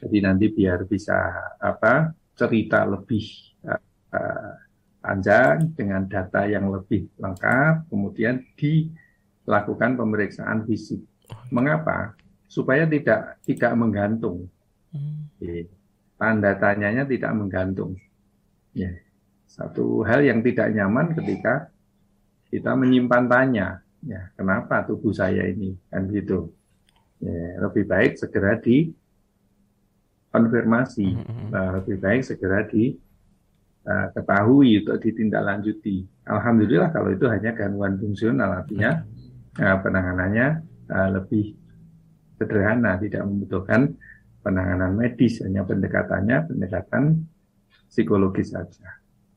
jadi 0.01 0.17
nanti 0.25 0.49
biar 0.49 0.89
bisa 0.89 1.13
apa 1.61 2.09
cerita 2.33 2.81
lebih 2.89 3.21
uh, 3.69 4.53
panjang 4.97 5.77
dengan 5.77 6.09
data 6.09 6.49
yang 6.49 6.73
lebih 6.73 7.05
lengkap, 7.21 7.85
kemudian 7.85 8.41
dilakukan 8.57 9.93
pemeriksaan 9.93 10.65
fisik. 10.65 11.05
Mengapa? 11.53 12.17
Supaya 12.49 12.89
tidak 12.89 13.37
tidak 13.45 13.73
menggantung. 13.77 14.49
Hmm. 14.89 15.29
Tanda 16.17 16.57
tanyanya 16.57 17.05
tidak 17.05 17.31
menggantung. 17.37 17.97
Ya. 18.73 18.93
Satu 19.45 20.01
hal 20.07 20.23
yang 20.23 20.41
tidak 20.41 20.71
nyaman 20.71 21.11
ketika 21.11 21.69
kita 22.47 22.71
menyimpan 22.71 23.27
tanya, 23.27 23.67
ya 23.99 24.31
kenapa 24.39 24.87
tubuh 24.87 25.11
saya 25.11 25.43
ini 25.43 25.75
kan 25.91 26.07
gitu. 26.07 26.55
Ya, 27.21 27.61
lebih 27.61 27.85
baik 27.85 28.17
segera 28.17 28.57
di 28.57 28.95
konfirmasi. 30.31 31.19
Mm-hmm. 31.19 31.51
Nah, 31.51 31.75
lebih 31.77 31.99
baik 31.99 32.23
segera 32.23 32.63
diketahui 32.65 34.69
uh, 34.71 34.79
untuk 34.81 34.97
ditindaklanjuti. 35.03 36.07
Alhamdulillah 36.25 36.89
kalau 36.95 37.11
itu 37.11 37.27
hanya 37.27 37.51
gangguan 37.51 37.99
fungsional, 37.99 38.63
artinya 38.63 39.03
uh, 39.59 39.77
penanganannya 39.83 40.63
uh, 40.87 41.09
lebih 41.19 41.51
sederhana, 42.39 42.95
tidak 42.97 43.27
membutuhkan 43.27 43.93
penanganan 44.41 44.97
medis, 44.97 45.43
hanya 45.45 45.61
pendekatannya 45.67 46.47
pendekatan 46.49 47.27
psikologis 47.91 48.55
saja. 48.55 48.87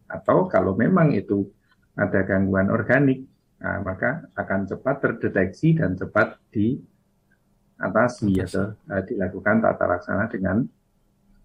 Atau 0.09 0.49
kalau 0.49 0.77
memang 0.79 1.13
itu 1.13 1.53
ada 1.99 2.23
gangguan 2.23 2.71
organik, 2.71 3.27
nah, 3.59 3.83
maka 3.83 4.31
akan 4.39 4.67
cepat 4.71 5.03
terdeteksi 5.03 5.75
dan 5.77 5.99
cepat 5.99 6.39
diatasi 6.55 8.31
atau 8.47 8.79
uh, 8.89 9.03
dilakukan 9.03 9.59
tata 9.59 9.85
laksana 9.91 10.31
dengan 10.31 10.63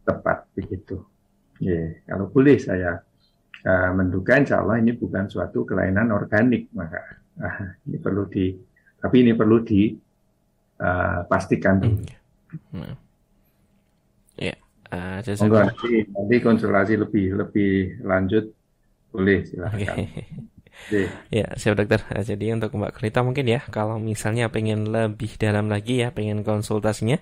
tepat 0.09 0.49
begitu. 0.57 1.05
Yeah. 1.61 2.01
Kalau 2.09 2.33
boleh 2.33 2.57
saya 2.57 2.97
uh, 3.61 3.91
menduga 3.93 4.41
insya 4.41 4.65
Allah 4.65 4.81
ini 4.81 4.97
bukan 4.97 5.29
suatu 5.29 5.69
kelainan 5.69 6.09
organik 6.09 6.73
maka 6.73 7.21
uh, 7.37 7.77
ini 7.85 8.01
perlu 8.01 8.25
di 8.25 8.57
tapi 8.97 9.21
ini 9.21 9.37
perlu 9.37 9.61
dipastikan 9.61 11.77
uh, 11.85 12.17
Hmm. 12.73 12.97
Ya, 14.33 14.57
uh, 14.89 15.21
nanti, 15.21 16.01
nanti 16.09 16.35
konsultasi 16.41 16.97
lebih 16.97 17.37
lebih 17.37 18.01
lanjut 18.01 18.49
boleh 19.13 19.45
silakan. 19.45 20.09
Okay. 20.89 21.11
Ya, 21.27 21.51
siap 21.59 21.75
dokter. 21.75 21.99
Nah, 22.07 22.23
jadi 22.23 22.55
untuk 22.55 22.71
Mbak 22.71 22.95
Krita 22.95 23.19
mungkin 23.19 23.45
ya, 23.45 23.59
kalau 23.67 23.99
misalnya 23.99 24.47
pengen 24.47 24.87
lebih 24.87 25.35
dalam 25.35 25.67
lagi 25.67 25.99
ya, 25.99 26.15
pengen 26.15 26.47
konsultasinya, 26.47 27.19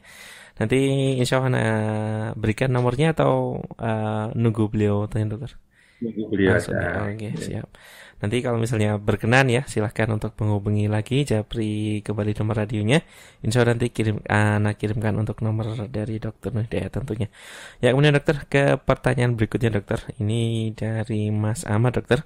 nanti 0.57 0.77
insya 1.21 1.39
Allah 1.39 1.53
uh, 1.53 2.27
berikan 2.33 2.69
nomornya 2.73 3.13
atau 3.13 3.61
uh, 3.77 4.33
nunggu 4.33 4.69
beliau 4.69 5.05
tanya 5.09 5.37
dokter? 5.37 5.57
Nunggu 6.01 6.23
beliau. 6.29 6.57
Oke, 6.57 6.73
okay, 7.17 7.31
siap. 7.37 7.69
Nanti 8.17 8.41
kalau 8.41 8.57
misalnya 8.57 8.97
berkenan 8.97 9.45
ya 9.45 9.61
silahkan 9.69 10.09
untuk 10.09 10.33
menghubungi 10.41 10.89
lagi 10.89 11.21
Japri 11.21 12.01
kembali 12.01 12.33
nomor 12.41 12.65
radionya. 12.65 13.05
Insya 13.45 13.61
Allah 13.61 13.77
nanti 13.77 13.93
kirim 13.93 14.25
anak 14.25 14.81
kirimkan 14.81 15.13
untuk 15.21 15.45
nomor 15.45 15.85
dari 15.85 16.17
dokter 16.17 16.49
Nuhidaya 16.49 16.89
tentunya. 16.89 17.29
Ya 17.77 17.93
kemudian 17.93 18.17
dokter 18.17 18.41
ke 18.49 18.81
pertanyaan 18.81 19.37
berikutnya 19.37 19.69
dokter. 19.69 20.01
Ini 20.17 20.73
dari 20.73 21.29
Mas 21.29 21.61
Ahmad 21.69 21.93
dokter. 21.93 22.25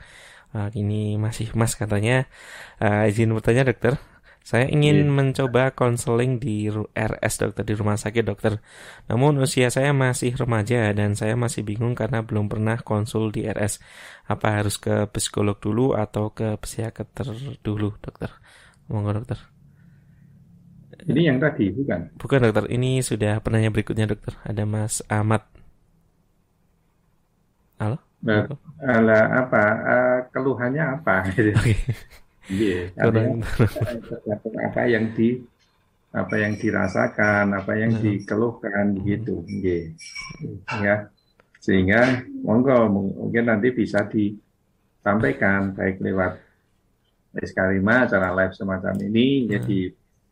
Uh, 0.56 0.72
ini 0.76 1.20
masih 1.20 1.52
Mas 1.60 1.76
katanya. 1.76 2.24
Uh, 2.80 3.12
izin 3.12 3.36
bertanya 3.36 3.68
dokter. 3.68 4.00
Saya 4.42 4.66
ingin 4.74 5.06
yeah. 5.06 5.14
mencoba 5.14 5.70
konseling 5.78 6.42
di 6.42 6.66
RS 6.98 7.46
dokter 7.46 7.62
di 7.62 7.74
rumah 7.78 7.94
sakit 7.94 8.26
dokter. 8.26 8.58
Namun 9.06 9.38
usia 9.38 9.70
saya 9.70 9.94
masih 9.94 10.34
remaja 10.34 10.90
dan 10.98 11.14
saya 11.14 11.38
masih 11.38 11.62
bingung 11.62 11.94
karena 11.94 12.26
belum 12.26 12.50
pernah 12.50 12.82
konsul 12.82 13.30
di 13.30 13.46
RS. 13.46 13.78
Apa 14.26 14.58
harus 14.58 14.82
ke 14.82 15.06
psikolog 15.14 15.62
dulu 15.62 15.94
atau 15.94 16.34
ke 16.34 16.58
psikiater 16.58 17.32
dulu 17.62 17.94
dokter? 18.02 18.34
Monggo 18.90 19.22
dokter. 19.22 19.38
Ini 21.06 21.34
yang 21.34 21.38
tadi 21.38 21.70
bukan? 21.70 22.18
Bukan 22.18 22.40
dokter. 22.42 22.66
Ini 22.70 23.02
sudah 23.06 23.42
penanya 23.46 23.70
berikutnya 23.70 24.10
dokter. 24.10 24.38
Ada 24.42 24.66
Mas 24.66 25.06
Ahmad. 25.06 25.46
Halo? 27.78 27.98
Nah, 28.22 28.46
apa? 29.42 29.64
Uh, 29.86 30.20
keluhannya 30.34 30.84
apa? 31.02 31.26
Okay. 31.32 31.78
Iya, 32.52 32.92
tergantung 32.92 33.42
apa 34.60 34.82
yang 34.84 35.16
di 35.16 35.40
apa 36.12 36.36
yang 36.36 36.60
dirasakan, 36.60 37.56
apa 37.56 37.72
yang 37.80 37.96
hmm. 37.96 38.04
dikeluhkan 38.04 39.00
begitu, 39.00 39.48
yeah. 39.64 39.88
ya. 40.84 40.96
Sehingga 41.64 42.28
monggo 42.44 42.92
mungkin 42.92 43.48
nanti 43.48 43.72
bisa 43.72 44.04
disampaikan 44.12 45.72
baik 45.72 46.04
lewat 46.04 46.36
SK5 47.32 47.80
acara 47.88 48.36
live 48.36 48.54
semacam 48.60 48.96
ini 49.08 49.28
hmm. 49.28 49.48
jadi 49.48 49.80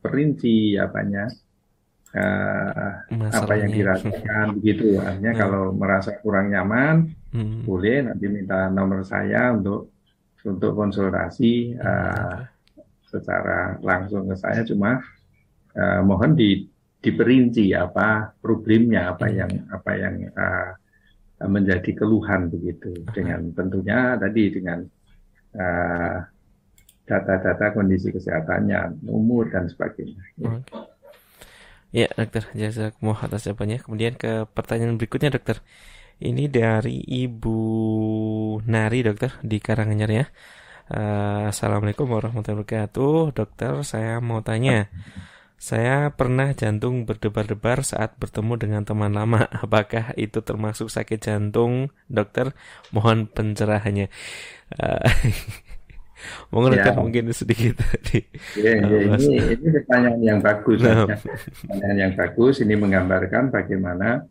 perinci 0.04 0.76
apanya 0.76 1.32
uh, 2.12 2.92
apa 3.32 3.54
yang 3.56 3.72
dirasakan 3.72 4.60
begitu. 4.60 5.00
Artinya 5.00 5.32
hmm. 5.32 5.40
kalau 5.40 5.64
merasa 5.72 6.12
kurang 6.20 6.52
nyaman 6.52 7.08
hmm. 7.32 7.64
boleh 7.64 8.04
nanti 8.04 8.26
minta 8.28 8.68
nomor 8.68 9.08
saya 9.08 9.56
untuk 9.56 9.99
untuk 10.46 10.72
konsultasi 10.76 11.76
uh, 11.76 12.44
secara 13.10 13.76
langsung 13.84 14.30
ke 14.30 14.36
saya 14.38 14.62
cuma 14.64 15.02
uh, 15.76 16.02
mohon 16.06 16.38
di 16.38 16.68
diperinci 17.00 17.72
apa 17.72 18.36
problemnya 18.44 19.16
apa 19.16 19.32
hmm. 19.32 19.36
yang 19.36 19.52
apa 19.72 19.92
yang 19.96 20.16
uh, 20.36 20.72
menjadi 21.48 21.96
keluhan 21.96 22.52
begitu 22.52 22.92
dengan 23.16 23.56
tentunya 23.56 24.20
tadi 24.20 24.44
dengan 24.52 24.84
data-data 27.08 27.72
uh, 27.72 27.74
kondisi 27.74 28.12
kesehatannya 28.12 29.08
umur 29.08 29.48
dan 29.48 29.72
sebagainya. 29.72 30.20
Ya, 31.90 32.06
dokter, 32.14 32.46
jasa 32.54 32.94
atas 32.94 33.50
jawabannya. 33.50 33.82
Kemudian 33.82 34.14
ke 34.14 34.46
pertanyaan 34.54 35.02
berikutnya, 35.02 35.34
dokter. 35.34 35.64
Ini 36.20 36.52
dari 36.52 37.00
Ibu 37.02 37.58
Nari 38.66 39.06
dokter 39.06 39.38
di 39.46 39.62
Karanganyar 39.62 40.10
ya. 40.10 40.26
Uh, 40.90 41.54
Assalamualaikum 41.54 42.10
warahmatullahi 42.10 42.66
wabarakatuh. 42.66 43.38
Dokter, 43.38 43.74
saya 43.86 44.18
mau 44.18 44.42
tanya. 44.42 44.90
Saya 45.60 46.10
pernah 46.18 46.50
jantung 46.58 47.06
berdebar-debar 47.06 47.86
saat 47.86 48.18
bertemu 48.18 48.54
dengan 48.58 48.82
teman 48.88 49.14
lama. 49.14 49.46
Apakah 49.64 50.18
itu 50.18 50.42
termasuk 50.42 50.90
sakit 50.90 51.22
jantung, 51.22 51.94
dokter? 52.10 52.58
Mohon 52.90 53.30
pencerahannya. 53.30 54.10
Uh, 54.70 55.02
Mungkin 56.52 56.78
ya. 56.78 56.94
mungkin 56.94 57.26
sedikit 57.32 57.80
tadi. 57.80 58.20
Ya, 58.60 58.76
ya, 58.76 58.98
ini, 59.16 59.56
ini 59.56 59.68
pertanyaan 59.72 60.22
yang 60.22 60.40
bagus. 60.44 60.78
Nah. 60.84 61.08
Pertanyaan 61.08 61.98
yang 61.98 62.14
bagus. 62.14 62.56
Ini 62.60 62.76
menggambarkan 62.76 63.44
bagaimana 63.54 64.28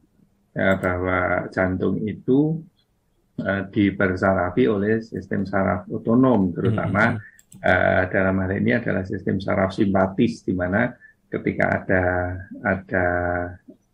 ya, 0.53 0.77
bahwa 0.77 1.49
jantung 1.49 1.97
itu 2.05 2.61
uh, 3.41 3.63
dibersarafi 3.71 4.65
oleh 4.67 5.01
sistem 5.03 5.47
saraf 5.47 5.87
otonom, 5.89 6.53
terutama 6.53 7.15
hmm. 7.15 7.19
uh, 7.63 8.03
dalam 8.11 8.37
hal 8.43 8.53
ini 8.59 8.77
adalah 8.77 9.03
sistem 9.07 9.39
saraf 9.39 9.75
simpatis, 9.75 10.43
di 10.43 10.55
mana 10.55 10.91
ketika 11.29 11.83
ada 11.83 12.03
ada 12.65 13.07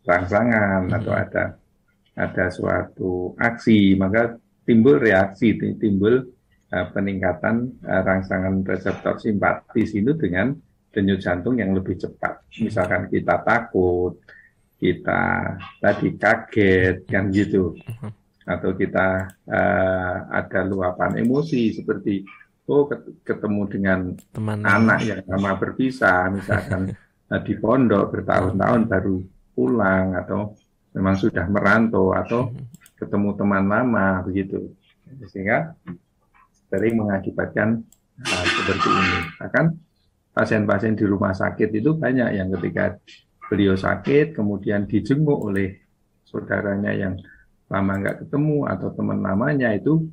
rangsangan 0.05 0.89
hmm. 0.89 0.97
atau 0.97 1.13
ada 1.13 1.43
ada 2.15 2.45
suatu 2.47 3.35
aksi, 3.35 3.99
maka 3.99 4.39
timbul 4.63 4.97
reaksi, 4.97 5.57
timbul 5.57 6.25
uh, 6.71 6.87
peningkatan 6.95 7.81
uh, 7.83 8.01
rangsangan 8.01 8.63
reseptor 8.63 9.19
simpatis 9.19 9.93
itu 9.93 10.15
dengan 10.15 10.55
denyut 10.95 11.19
jantung 11.19 11.59
yang 11.59 11.75
lebih 11.75 11.99
cepat. 11.99 12.39
Misalkan 12.63 13.11
kita 13.11 13.43
takut, 13.43 14.15
kita 14.79 15.55
tadi 15.79 16.09
kaget 16.15 17.03
kan 17.07 17.31
gitu 17.31 17.75
mhm. 17.75 18.24
Atau 18.45 18.77
kita 18.77 19.25
uh, 19.49 20.15
ada 20.29 20.61
luapan 20.61 21.17
emosi 21.17 21.73
seperti 21.73 22.21
oh 22.69 22.85
ketemu 23.25 23.61
dengan 23.69 23.99
Teman. 24.33 24.61
anak 24.61 24.99
yang 25.01 25.21
lama 25.25 25.57
berpisah 25.57 26.29
misalkan 26.29 26.93
uh, 27.33 27.41
di 27.45 27.53
pondok 27.57 28.13
bertahun-tahun 28.13 28.81
baru 28.85 29.17
pulang 29.57 30.13
atau 30.13 30.53
memang 30.93 31.15
sudah 31.17 31.45
merantau 31.49 32.13
atau 32.13 32.53
ketemu 32.99 33.29
teman 33.35 33.65
lama 33.67 34.23
begitu. 34.23 34.71
Sehingga 35.27 35.75
sering 36.71 36.95
mengakibatkan 36.95 37.83
uh, 38.23 38.45
seperti 38.47 38.89
ini. 38.89 39.19
Akan 39.43 39.65
pasien-pasien 40.31 40.95
di 40.95 41.03
rumah 41.07 41.35
sakit 41.35 41.69
itu 41.75 41.95
banyak 41.95 42.39
yang 42.39 42.47
ketika 42.59 42.99
beliau 43.51 43.75
sakit, 43.77 44.33
kemudian 44.33 44.87
dijenguk 44.89 45.37
oleh 45.37 45.79
saudaranya 46.25 46.91
yang 46.95 47.13
lama 47.65 47.93
nggak 47.97 48.17
ketemu 48.25 48.69
atau 48.69 48.93
teman 48.93 49.19
lamanya 49.25 49.73
itu 49.73 50.05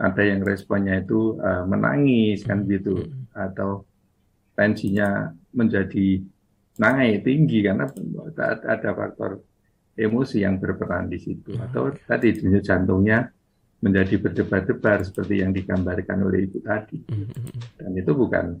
ada 0.00 0.22
yang 0.26 0.42
responnya 0.42 1.04
itu 1.04 1.38
uh, 1.38 1.62
menangis 1.68 2.42
kan 2.42 2.64
gitu. 2.66 3.12
Atau 3.36 3.86
tensinya 4.54 5.30
menjadi 5.54 6.22
naik 6.74 7.22
tinggi 7.22 7.62
karena 7.62 7.86
ada 8.66 8.90
faktor 8.94 9.42
emosi 9.94 10.42
yang 10.42 10.58
berperan 10.58 11.06
di 11.06 11.18
situ. 11.22 11.54
Atau 11.60 11.94
tadi 12.06 12.34
denyut 12.34 12.64
jantungnya 12.66 13.30
menjadi 13.84 14.16
berdebar-debar 14.16 15.04
seperti 15.04 15.44
yang 15.44 15.52
digambarkan 15.52 16.24
oleh 16.24 16.48
ibu 16.48 16.58
tadi. 16.64 17.04
Dan 17.78 17.92
itu 17.94 18.10
bukan 18.16 18.56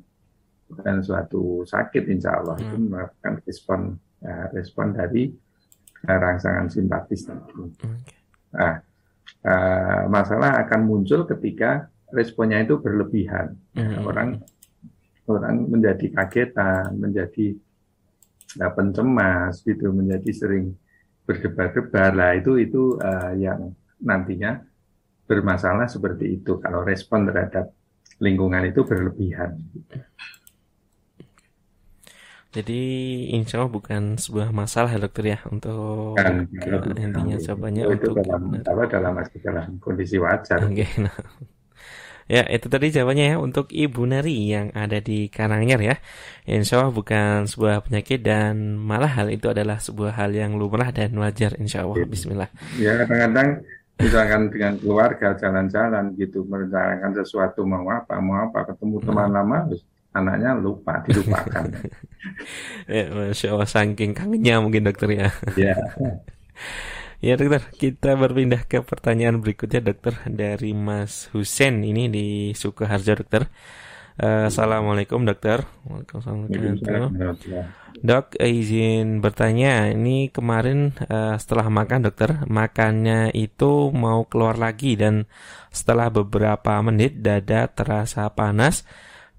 bukan 0.68 0.96
suatu 1.02 1.64
sakit 1.66 2.04
insya 2.12 2.38
Allah. 2.38 2.60
Itu 2.60 2.76
merupakan 2.78 3.34
respon 3.42 3.80
ya, 4.22 4.52
respon 4.54 4.86
dari 4.94 5.32
rangsangan 6.04 6.68
simpatis 6.70 7.24
tadi. 7.26 7.52
Nah, 8.54 8.74
uh, 9.44 10.02
masalah 10.06 10.62
akan 10.64 10.80
muncul 10.86 11.26
ketika 11.26 11.90
responnya 12.14 12.62
itu 12.62 12.78
berlebihan. 12.78 13.58
Ya, 13.74 13.98
orang 14.00 14.40
orang 15.26 15.66
menjadi 15.66 16.06
kagetan, 16.14 16.94
menjadi 16.96 17.58
uh, 18.62 18.72
pencemas, 18.72 19.60
gitu, 19.66 19.90
menjadi 19.90 20.30
sering 20.30 20.78
berdebar-debar. 21.26 22.14
Lah 22.14 22.32
itu 22.38 22.56
itu 22.60 22.96
uh, 23.00 23.34
yang 23.34 23.74
nantinya 23.98 24.62
bermasalah 25.24 25.88
seperti 25.88 26.40
itu 26.40 26.60
kalau 26.60 26.84
respon 26.84 27.24
terhadap 27.24 27.72
lingkungan 28.20 28.62
itu 28.68 28.84
berlebihan. 28.84 29.56
Gitu. 29.72 29.96
Jadi 32.54 32.82
insya 33.34 33.58
Allah 33.58 33.74
bukan 33.74 34.14
sebuah 34.14 34.54
masalah 34.54 34.94
ya 34.94 35.02
dokter 35.02 35.34
ya 35.34 35.38
untuk 35.50 36.14
kan, 36.14 36.46
intinya 36.94 37.34
jawabannya 37.34 37.82
itu 37.82 38.14
untuk 38.14 38.14
dalam 38.22 38.42
apa 38.62 38.82
dalam 38.86 39.12
dalam 39.42 39.66
kondisi 39.82 40.22
wajar. 40.22 40.62
Okay, 40.62 40.86
nah. 41.02 41.10
Ya 42.24 42.46
itu 42.48 42.70
tadi 42.72 42.88
jawabannya 42.88 43.34
ya 43.34 43.36
untuk 43.36 43.68
Ibu 43.74 44.08
Nari 44.08 44.48
yang 44.48 44.70
ada 44.72 45.02
di 45.02 45.28
Karanganyar 45.28 45.80
ya. 45.82 45.96
Insya 46.46 46.80
Allah 46.80 46.94
bukan 46.94 47.50
sebuah 47.50 47.90
penyakit 47.90 48.22
dan 48.22 48.78
malah 48.78 49.12
hal 49.12 49.28
itu 49.34 49.50
adalah 49.50 49.82
sebuah 49.82 50.14
hal 50.14 50.30
yang 50.32 50.56
lumrah 50.56 50.88
dan 50.94 51.12
wajar 51.18 51.58
insya 51.58 51.84
Allah. 51.84 52.00
Ya. 52.00 52.08
Bismillah. 52.08 52.50
Ya 52.80 52.96
kadang-kadang 53.02 53.66
misalkan 53.98 54.42
dengan 54.54 54.74
keluarga 54.78 55.34
jalan-jalan 55.36 56.14
gitu 56.14 56.46
merencanakan 56.46 57.12
sesuatu 57.18 57.62
mau 57.62 57.86
apa 57.90 58.18
mau 58.18 58.46
apa 58.46 58.72
ketemu 58.72 58.96
teman 59.02 59.28
nah. 59.30 59.42
lama 59.42 59.58
anaknya 60.14 60.56
lupa 60.56 61.02
dilupakan. 61.04 61.68
Ya, 62.88 63.12
masya 63.12 63.52
Allah 63.52 63.68
saking 63.68 64.16
kangennya 64.16 64.56
mungkin 64.56 64.88
dokter 64.88 65.12
ya. 65.12 65.28
Ya 65.60 65.76
ya 67.26 67.36
dokter 67.36 67.68
kita 67.76 68.16
berpindah 68.16 68.64
ke 68.64 68.80
pertanyaan 68.80 69.44
berikutnya 69.44 69.84
dokter 69.84 70.16
dari 70.24 70.72
Mas 70.72 71.28
Husen. 71.36 71.84
Ini 71.84 72.08
di 72.08 72.56
Sukoharjo 72.56 73.20
dokter. 73.20 73.52
Uh, 74.16 74.48
Assalamualaikum 74.48 75.20
dokter. 75.28 75.68
Waalaikumsalam. 75.84 77.12
Dok 78.00 78.40
izin 78.40 79.20
bertanya, 79.20 79.92
ini 79.92 80.32
kemarin 80.32 80.96
uh, 81.06 81.36
setelah 81.36 81.68
makan 81.68 82.08
dokter, 82.08 82.42
makannya 82.48 83.36
itu 83.36 83.92
mau 83.92 84.24
keluar 84.26 84.56
lagi 84.56 84.96
dan 84.96 85.28
setelah 85.70 86.08
beberapa 86.08 86.80
menit 86.80 87.20
dada 87.20 87.68
terasa 87.68 88.26
panas 88.32 88.86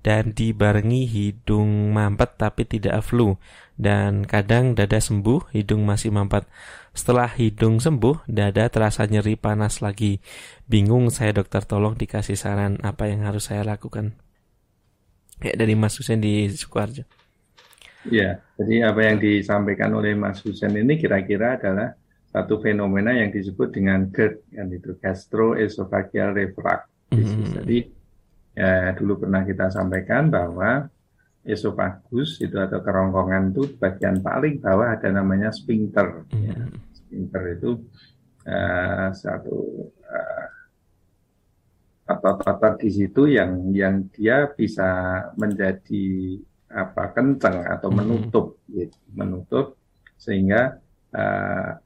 dan 0.06 0.38
dibarengi 0.38 1.10
hidung 1.10 1.90
mampet 1.90 2.38
tapi 2.38 2.70
tidak 2.70 3.02
flu. 3.02 3.42
Dan 3.74 4.30
kadang 4.30 4.78
dada 4.78 5.02
sembuh 5.02 5.50
hidung 5.50 5.82
masih 5.82 6.14
mampet. 6.14 6.46
Setelah 6.94 7.34
hidung 7.34 7.82
sembuh 7.82 8.30
dada 8.30 8.70
terasa 8.70 9.10
nyeri 9.10 9.34
panas 9.34 9.82
lagi. 9.82 10.22
Bingung 10.70 11.10
saya 11.10 11.34
dokter 11.34 11.66
tolong 11.66 11.98
dikasih 11.98 12.38
saran 12.38 12.78
apa 12.86 13.10
yang 13.10 13.26
harus 13.26 13.50
saya 13.50 13.66
lakukan. 13.66 14.14
Ya 15.42 15.58
dari 15.58 15.74
Mas 15.74 15.98
Husen 15.98 16.22
di 16.22 16.54
Sukoharjo. 16.54 17.02
Ya 18.06 18.46
jadi 18.62 18.94
apa 18.94 19.02
yang 19.10 19.18
disampaikan 19.18 19.90
oleh 19.98 20.14
Mas 20.14 20.38
Husen 20.46 20.78
ini 20.78 21.02
kira-kira 21.02 21.58
adalah 21.58 21.98
satu 22.30 22.62
fenomena 22.62 23.10
yang 23.18 23.34
disebut 23.34 23.74
dengan 23.74 24.06
GERD 24.14 24.54
yang 24.54 24.68
itu 24.68 24.94
gastroesophageal 25.00 26.36
reflux 26.36 26.84
mm 27.16 27.24
-hmm. 27.24 27.48
jadi 27.64 27.78
ya 28.56 28.96
dulu 28.96 29.28
pernah 29.28 29.44
kita 29.44 29.68
sampaikan 29.68 30.32
bahwa 30.32 30.88
esofagus 31.46 32.42
itu 32.42 32.58
atau 32.58 32.82
kerongkongan 32.82 33.54
itu 33.54 33.78
bagian 33.78 34.24
paling 34.26 34.58
bawah 34.58 34.98
ada 34.98 35.14
namanya 35.14 35.54
sphincter. 35.54 36.26
Ya. 36.34 36.58
Sphincter 36.98 37.44
itu 37.54 37.86
uh, 38.50 39.14
satu 39.14 39.92
uh, 40.10 40.48
otot-otot 42.10 42.82
di 42.82 42.90
situ 42.90 43.30
yang 43.30 43.70
yang 43.70 44.10
dia 44.10 44.50
bisa 44.50 44.90
menjadi 45.38 46.38
apa 46.70 47.14
kencang 47.14 47.62
atau 47.62 47.94
mm-hmm. 47.94 47.98
menutup 48.02 48.46
gitu, 48.74 48.98
menutup 49.14 49.66
sehingga 50.18 50.82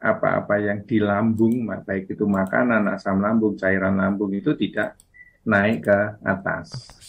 apa-apa 0.01 0.57
uh, 0.57 0.63
yang 0.73 0.79
di 0.89 0.97
lambung 0.97 1.69
baik 1.85 2.17
itu 2.17 2.25
makanan 2.25 2.89
asam 2.89 3.21
lambung 3.21 3.53
cairan 3.53 4.01
lambung 4.01 4.33
itu 4.33 4.57
tidak 4.57 4.97
naik 5.49 5.89
ke 5.89 5.99
atas. 6.21 6.67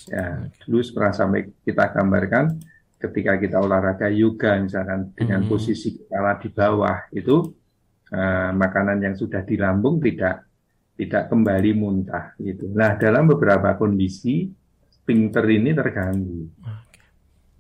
Ya, 0.08 0.48
dulu 0.64 0.80
pernah 0.96 1.12
sampai 1.12 1.40
kita 1.60 1.92
gambarkan 1.92 2.56
ketika 3.00 3.36
kita 3.40 3.56
olahraga 3.60 4.08
yoga 4.12 4.60
misalkan 4.60 5.12
dengan 5.16 5.44
hmm. 5.44 5.48
posisi 5.48 5.96
kepala 5.96 6.36
di 6.36 6.48
bawah 6.52 6.98
itu 7.12 7.36
uh, 8.12 8.50
makanan 8.52 9.00
yang 9.00 9.14
sudah 9.16 9.40
di 9.44 9.56
lambung 9.56 10.00
tidak 10.00 10.44
tidak 11.00 11.32
kembali 11.32 11.70
muntah 11.72 12.36
gitu. 12.36 12.68
Nah, 12.76 13.00
dalam 13.00 13.24
beberapa 13.24 13.72
kondisi 13.80 14.52
sphincter 14.92 15.48
ini 15.48 15.72
terganggu. 15.72 16.44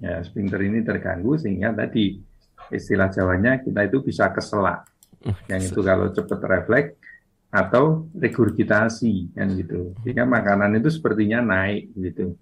Ya, 0.00 0.20
sphincter 0.20 0.60
ini 0.60 0.84
terganggu 0.84 1.40
sehingga 1.40 1.72
tadi 1.72 2.20
istilah 2.68 3.08
Jawanya 3.08 3.64
kita 3.64 3.88
itu 3.88 4.04
bisa 4.04 4.28
keselak. 4.28 4.84
Yang 5.48 5.72
itu 5.72 5.80
kalau 5.80 6.12
cepat 6.12 6.40
refleks 6.40 6.99
atau 7.50 8.06
regurgitasi 8.14 9.34
kan 9.34 9.50
gitu. 9.58 9.90
Sehingga 10.06 10.22
makanan 10.22 10.78
itu 10.78 10.88
sepertinya 10.94 11.42
naik 11.42 11.90
gitu. 11.98 12.38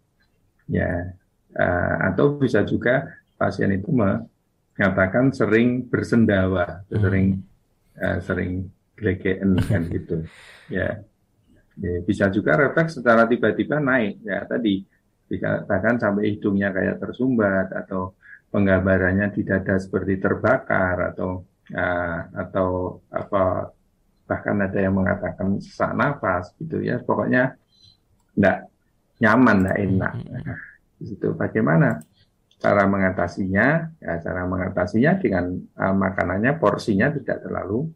Ya. 0.68 1.16
Uh, 1.56 2.12
atau 2.12 2.36
bisa 2.36 2.60
juga 2.60 3.08
pasien 3.40 3.72
itu 3.72 3.88
mengatakan 3.88 5.32
sering 5.32 5.88
bersendawa, 5.88 6.84
hmm. 6.92 7.00
sering 7.00 7.26
uh, 7.96 8.18
sering 8.20 8.68
glegeen 8.92 9.56
kan 9.64 9.82
gitu. 9.88 10.28
Ya. 10.68 11.00
ya. 11.80 11.94
Bisa 12.04 12.28
juga 12.28 12.60
refleks 12.60 13.00
secara 13.00 13.24
tiba-tiba 13.24 13.80
naik 13.80 14.20
ya 14.28 14.44
tadi 14.44 14.84
dikatakan 15.28 16.00
sampai 16.00 16.36
hidungnya 16.36 16.72
kayak 16.72 17.00
tersumbat 17.00 17.72
atau 17.72 18.16
penggambarannya 18.48 19.28
di 19.32 19.44
dada 19.44 19.76
seperti 19.76 20.16
terbakar 20.20 21.12
atau 21.12 21.44
uh, 21.72 22.20
atau 22.32 23.00
apa 23.12 23.72
bahkan 24.28 24.60
ada 24.60 24.76
yang 24.76 24.92
mengatakan 24.92 25.56
sesak 25.58 25.96
nafas 25.96 26.52
gitu 26.60 26.84
ya. 26.84 27.00
Pokoknya 27.00 27.56
tidak 28.36 28.68
nyaman 29.24 29.56
tidak 29.64 29.78
enak. 29.80 30.12
Nah, 30.28 30.60
di 31.00 31.04
situ 31.08 31.28
bagaimana 31.32 31.98
cara 32.60 32.84
mengatasinya? 32.84 33.66
Ya 33.98 34.20
cara 34.20 34.44
mengatasinya 34.44 35.16
dengan 35.16 35.56
uh, 35.56 35.94
makanannya 35.96 36.52
porsinya 36.60 37.08
tidak 37.16 37.48
terlalu 37.48 37.88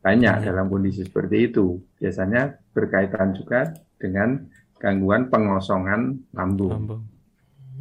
banyak 0.00 0.34
ya. 0.40 0.44
dalam 0.50 0.72
kondisi 0.72 1.04
seperti 1.04 1.52
itu. 1.52 1.78
Biasanya 2.00 2.56
berkaitan 2.72 3.36
juga 3.36 3.76
dengan 4.00 4.40
gangguan 4.80 5.32
pengosongan 5.32 6.28
lambung, 6.36 6.76
lambung. 6.76 7.02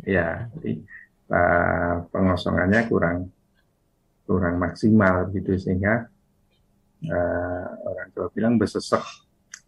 ya 0.07 0.47
jadi 0.55 0.72
uh, 1.28 1.95
pengosongannya 2.07 2.82
kurang 2.88 3.28
kurang 4.24 4.55
maksimal 4.55 5.28
gitu 5.36 5.59
sehingga 5.59 6.07
uh, 7.10 7.66
orang 7.84 8.08
tua 8.16 8.28
bilang 8.32 8.56
besesek 8.56 9.04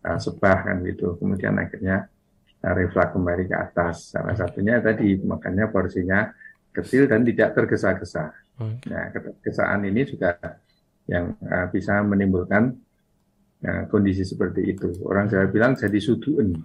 uh, 0.06 0.20
sebah 0.20 0.72
kan 0.72 0.78
gitu. 0.86 1.18
Kemudian 1.20 1.58
akhirnya 1.60 2.08
uh, 2.64 2.74
refleks 2.76 3.12
kembali 3.12 3.44
ke 3.50 3.56
atas. 3.56 4.16
Salah 4.16 4.36
satunya 4.38 4.80
tadi 4.80 5.20
makanya 5.20 5.68
porsinya 5.72 6.30
kecil 6.76 7.08
dan 7.08 7.24
tidak 7.24 7.56
tergesa-gesa. 7.56 8.36
Hmm. 8.56 8.80
Nah, 8.88 9.12
ketergesaan 9.12 9.84
ini 9.88 10.02
juga 10.08 10.36
yang 11.08 11.36
uh, 11.44 11.68
bisa 11.72 12.00
menimbulkan 12.04 12.72
uh, 13.64 13.84
kondisi 13.92 14.24
seperti 14.24 14.76
itu. 14.76 14.92
Orang 15.04 15.28
Jawa 15.32 15.48
bilang 15.52 15.76
jadi 15.76 16.00
suduen. 16.00 16.56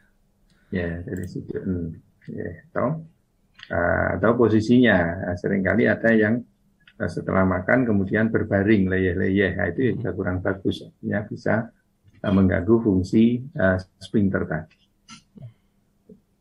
ya, 0.76 1.00
jadi 1.04 1.24
suduen. 1.28 1.96
Ya, 2.30 2.62
atau 2.70 3.04
uh, 3.72 4.08
atau 4.20 4.30
posisinya 4.36 5.32
sering 5.40 5.64
kali 5.64 5.88
ada 5.88 6.12
yang 6.12 6.44
setelah 7.08 7.48
makan 7.48 7.88
kemudian 7.88 8.28
berbaring 8.28 8.90
leyeh-leyeh, 8.90 9.56
nah, 9.56 9.70
itu 9.72 9.96
juga 9.96 10.12
kurang 10.12 10.44
bagus, 10.44 10.84
ya 11.00 11.24
bisa 11.24 11.70
uh, 12.20 12.32
mengganggu 12.34 12.76
fungsi 12.82 13.40
uh, 13.56 13.80
sphincter 13.96 14.44
tadi. 14.44 14.76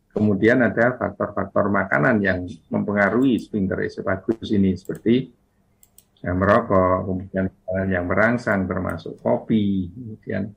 Kemudian 0.10 0.60
ada 0.66 0.99
faktor-faktor 0.99 1.72
makanan 1.72 2.20
yang 2.20 2.43
mempengaruhi 2.68 3.39
sphincter 3.39 3.88
esofagus 3.88 4.51
ini. 4.51 4.76
Seperti 4.76 5.32
yang 6.26 6.36
merokok, 6.36 7.07
kemudian 7.07 7.45
yang 7.88 8.03
merangsang 8.10 8.68
termasuk 8.68 9.22
kopi, 9.22 9.88
kemudian 9.88 10.51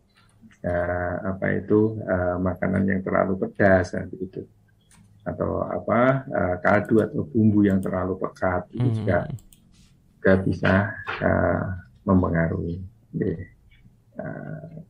uh, 0.66 1.36
apa 1.36 1.46
itu 1.55 1.94
uh, 2.03 2.40
makanan 2.42 2.90
yang 2.90 3.00
terlalu 3.07 3.38
pedas 3.38 3.94
dan 3.94 4.11
begitu. 4.11 4.42
Atau 5.22 5.62
apa 5.62 6.26
uh, 6.26 6.57
kaldu 6.59 6.98
atau 6.98 7.22
bumbu 7.22 7.62
yang 7.62 7.78
terlalu 7.78 8.18
pekat 8.18 8.66
itu 8.74 8.88
hmm. 8.88 8.96
juga 8.98 9.18
juga 10.23 10.39
bisa 10.39 10.95
uh, 11.18 11.83
mempengaruhi. 12.07 12.79
Uh, 14.14 14.87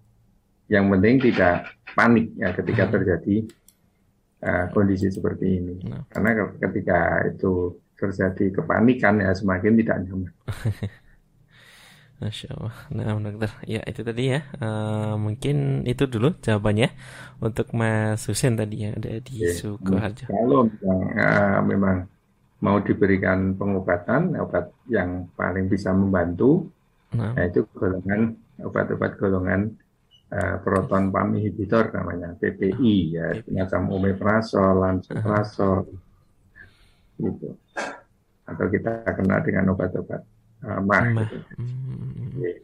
yang 0.69 0.93
penting 0.93 1.33
tidak 1.33 1.73
panik 1.97 2.29
ya 2.37 2.53
ketika 2.53 2.85
hmm. 2.85 2.93
terjadi 2.93 3.37
uh, 4.45 4.69
kondisi 4.77 5.09
seperti 5.09 5.57
ini. 5.57 5.81
Nah. 5.89 6.05
Karena 6.13 6.53
ketika 6.61 7.25
itu 7.33 7.81
terjadi 7.97 8.61
kepanikan 8.61 9.25
ya 9.25 9.33
semakin 9.33 9.73
tidak 9.81 10.05
nyaman. 10.05 10.29
Masya 12.23 12.55
Allah. 12.55 12.77
Nah, 12.95 13.19
dokter, 13.19 13.51
ya 13.67 13.83
itu 13.89 14.05
tadi 14.05 14.37
ya. 14.37 14.47
Uh, 14.61 15.19
mungkin 15.19 15.83
itu 15.89 16.07
dulu 16.07 16.37
jawabannya 16.39 16.93
untuk 17.43 17.73
Mas 17.75 18.23
Husen 18.29 18.55
tadi 18.55 18.85
yang 18.87 18.95
ada 19.01 19.17
di 19.19 19.43
Sukoharjo. 19.43 20.31
Kalau 20.31 20.71
uh, 20.71 21.59
memang 21.67 22.12
mau 22.63 22.79
diberikan 22.79 23.59
pengobatan 23.59 24.39
obat 24.39 24.71
yang 24.87 25.27
paling 25.35 25.67
bisa 25.67 25.91
membantu 25.91 26.71
nah. 27.13 27.35
yaitu 27.35 27.67
golongan 27.75 28.39
obat-obat 28.63 29.19
golongan 29.19 29.75
uh, 30.31 30.57
proton 30.63 31.11
pump 31.11 31.35
inhibitor 31.35 31.91
namanya 31.91 32.39
PPI 32.39 32.95
ya 33.19 33.27
semacam 33.43 33.83
omeprazol, 33.99 34.79
lansoprazol 34.79 35.91
gitu 37.19 37.51
atau 38.47 38.67
kita 38.71 39.07
kena 39.15 39.43
dengan 39.43 39.75
obat-obat 39.75 40.23
uh, 40.63 40.81
mah. 40.83 41.05
Mah. 41.11 41.29
Gitu. 41.29 41.55
Hmm. 41.59 42.31
Iya. 42.39 42.55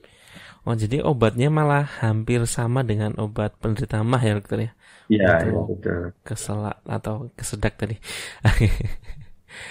Oh, 0.67 0.77
jadi 0.77 1.01
obatnya 1.01 1.49
malah 1.49 1.89
hampir 2.05 2.45
sama 2.45 2.85
dengan 2.85 3.17
obat 3.17 3.57
penderita 3.57 4.05
mah 4.05 4.21
ya 4.21 4.37
dokter 4.37 4.69
ya? 4.69 4.71
Iya, 5.09 5.49
iya, 5.49 5.61
betul. 5.65 6.13
keselak 6.21 6.77
atau 6.85 7.33
kesedak 7.33 7.81
tadi. 7.81 7.97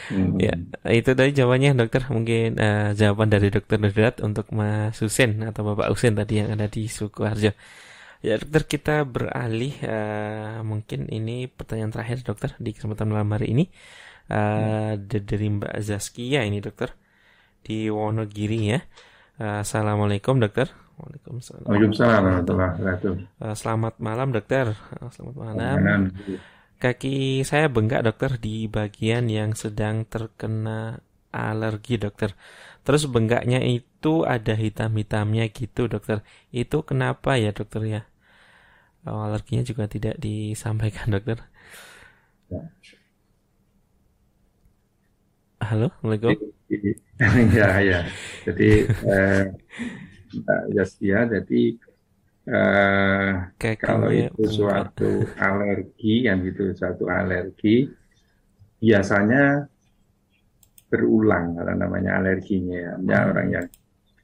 Hmm. 0.08 0.40
Ya, 0.40 0.54
itu 0.88 1.12
tadi 1.20 1.32
jawabannya 1.36 1.76
dokter. 1.76 2.08
Mungkin 2.08 2.48
eh, 2.60 2.96
jawaban 2.96 3.28
dari 3.34 3.48
dokter 3.52 3.78
Nurdat 3.84 4.24
untuk 4.24 4.46
Mas 4.56 4.96
Husen 5.04 5.44
atau 5.44 5.62
Bapak 5.68 5.92
Husen 5.92 6.16
tadi 6.16 6.40
yang 6.40 6.50
ada 6.56 6.68
di 6.72 6.88
Sukoharjo. 6.88 7.52
Ya 8.26 8.34
dokter 8.42 8.64
kita 8.66 9.06
beralih 9.06 9.74
eh, 9.84 10.60
mungkin 10.66 11.06
ini 11.12 11.46
pertanyaan 11.48 11.94
terakhir 11.94 12.18
dokter 12.26 12.50
di 12.58 12.74
kesempatan 12.76 13.08
malam 13.14 13.30
hari 13.36 13.54
ini 13.56 13.66
Eh, 14.28 14.94
d- 15.00 15.24
dari 15.24 15.48
Mbak 15.48 15.74
Zaskia 15.88 16.44
ini 16.44 16.60
dokter 16.60 16.92
di 17.64 17.88
Wonogiri 17.88 18.76
ya. 18.76 18.80
Eh, 19.40 19.58
Assalamualaikum 19.64 20.36
dokter. 20.42 20.68
Waalaikumsalam. 20.98 21.64
Waalaikumsalam 21.70 22.24
Selamat 23.56 23.96
malam 24.02 24.28
dokter. 24.36 24.66
Eh, 24.74 25.10
Selamat 25.16 25.36
malam. 25.38 25.78
Kaki 26.84 27.42
saya 27.50 27.66
bengkak 27.76 28.02
dokter 28.08 28.32
di 28.46 28.56
bagian 28.76 29.26
yang 29.38 29.52
sedang 29.64 29.96
terkena 30.14 31.02
alergi 31.34 31.96
dokter. 32.04 32.30
Terus 32.86 33.04
bengkaknya 33.14 33.60
itu 33.76 34.14
ada 34.36 34.54
hitam-hitamnya 34.64 35.44
gitu 35.58 35.82
dokter. 35.94 36.18
Itu 36.62 36.78
kenapa 36.90 37.32
ya 37.44 37.50
dokter 37.58 37.82
ya? 37.94 38.02
Oh, 39.08 39.20
alerginya 39.28 39.64
juga 39.70 39.84
tidak 39.94 40.16
disampaikan 40.26 41.08
dokter. 41.14 41.38
Ya. 42.50 42.72
Halo, 45.62 45.92
Assalamualaikum. 46.02 46.36
ya, 47.58 47.68
ya. 47.82 48.00
Jadi 48.46 48.66
eh, 48.88 49.44
Mbak 50.38 50.62
Zaskia, 50.76 51.20
jadi 51.34 51.56
eh, 52.48 53.76
kalau 53.76 54.08
itu 54.08 54.44
suatu 54.48 55.28
alergi, 55.36 56.26
yang 56.32 56.40
itu 56.48 56.72
suatu 56.72 57.12
alergi, 57.12 57.92
biasanya 58.80 59.68
berulang 60.88 61.60
kalau 61.60 61.74
namanya 61.76 62.24
alerginya. 62.24 62.96
Ya, 63.04 63.20
Hmm. 63.20 63.30
orang 63.36 63.48
yang 63.52 63.68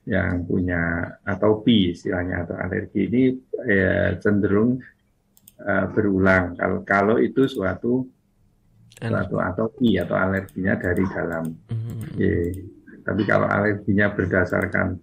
yang 0.04 0.44
punya 0.44 0.82
atopi 1.24 1.96
istilahnya 1.96 2.44
atau 2.44 2.56
alergi 2.60 3.08
ini 3.08 3.24
eh, 3.68 4.16
cenderung 4.20 4.80
eh, 5.60 5.86
berulang. 5.92 6.56
Kalau 6.56 6.80
kalau 6.88 7.16
itu 7.20 7.48
suatu 7.48 8.08
suatu 8.94 9.36
atopi 9.40 10.00
atau 10.00 10.16
alerginya 10.16 10.80
dari 10.80 11.04
dalam. 11.12 11.46
Hmm. 11.68 12.08
Ye. 12.16 12.52
Tapi 13.04 13.28
kalau 13.28 13.52
alerginya 13.52 14.16
berdasarkan 14.16 14.96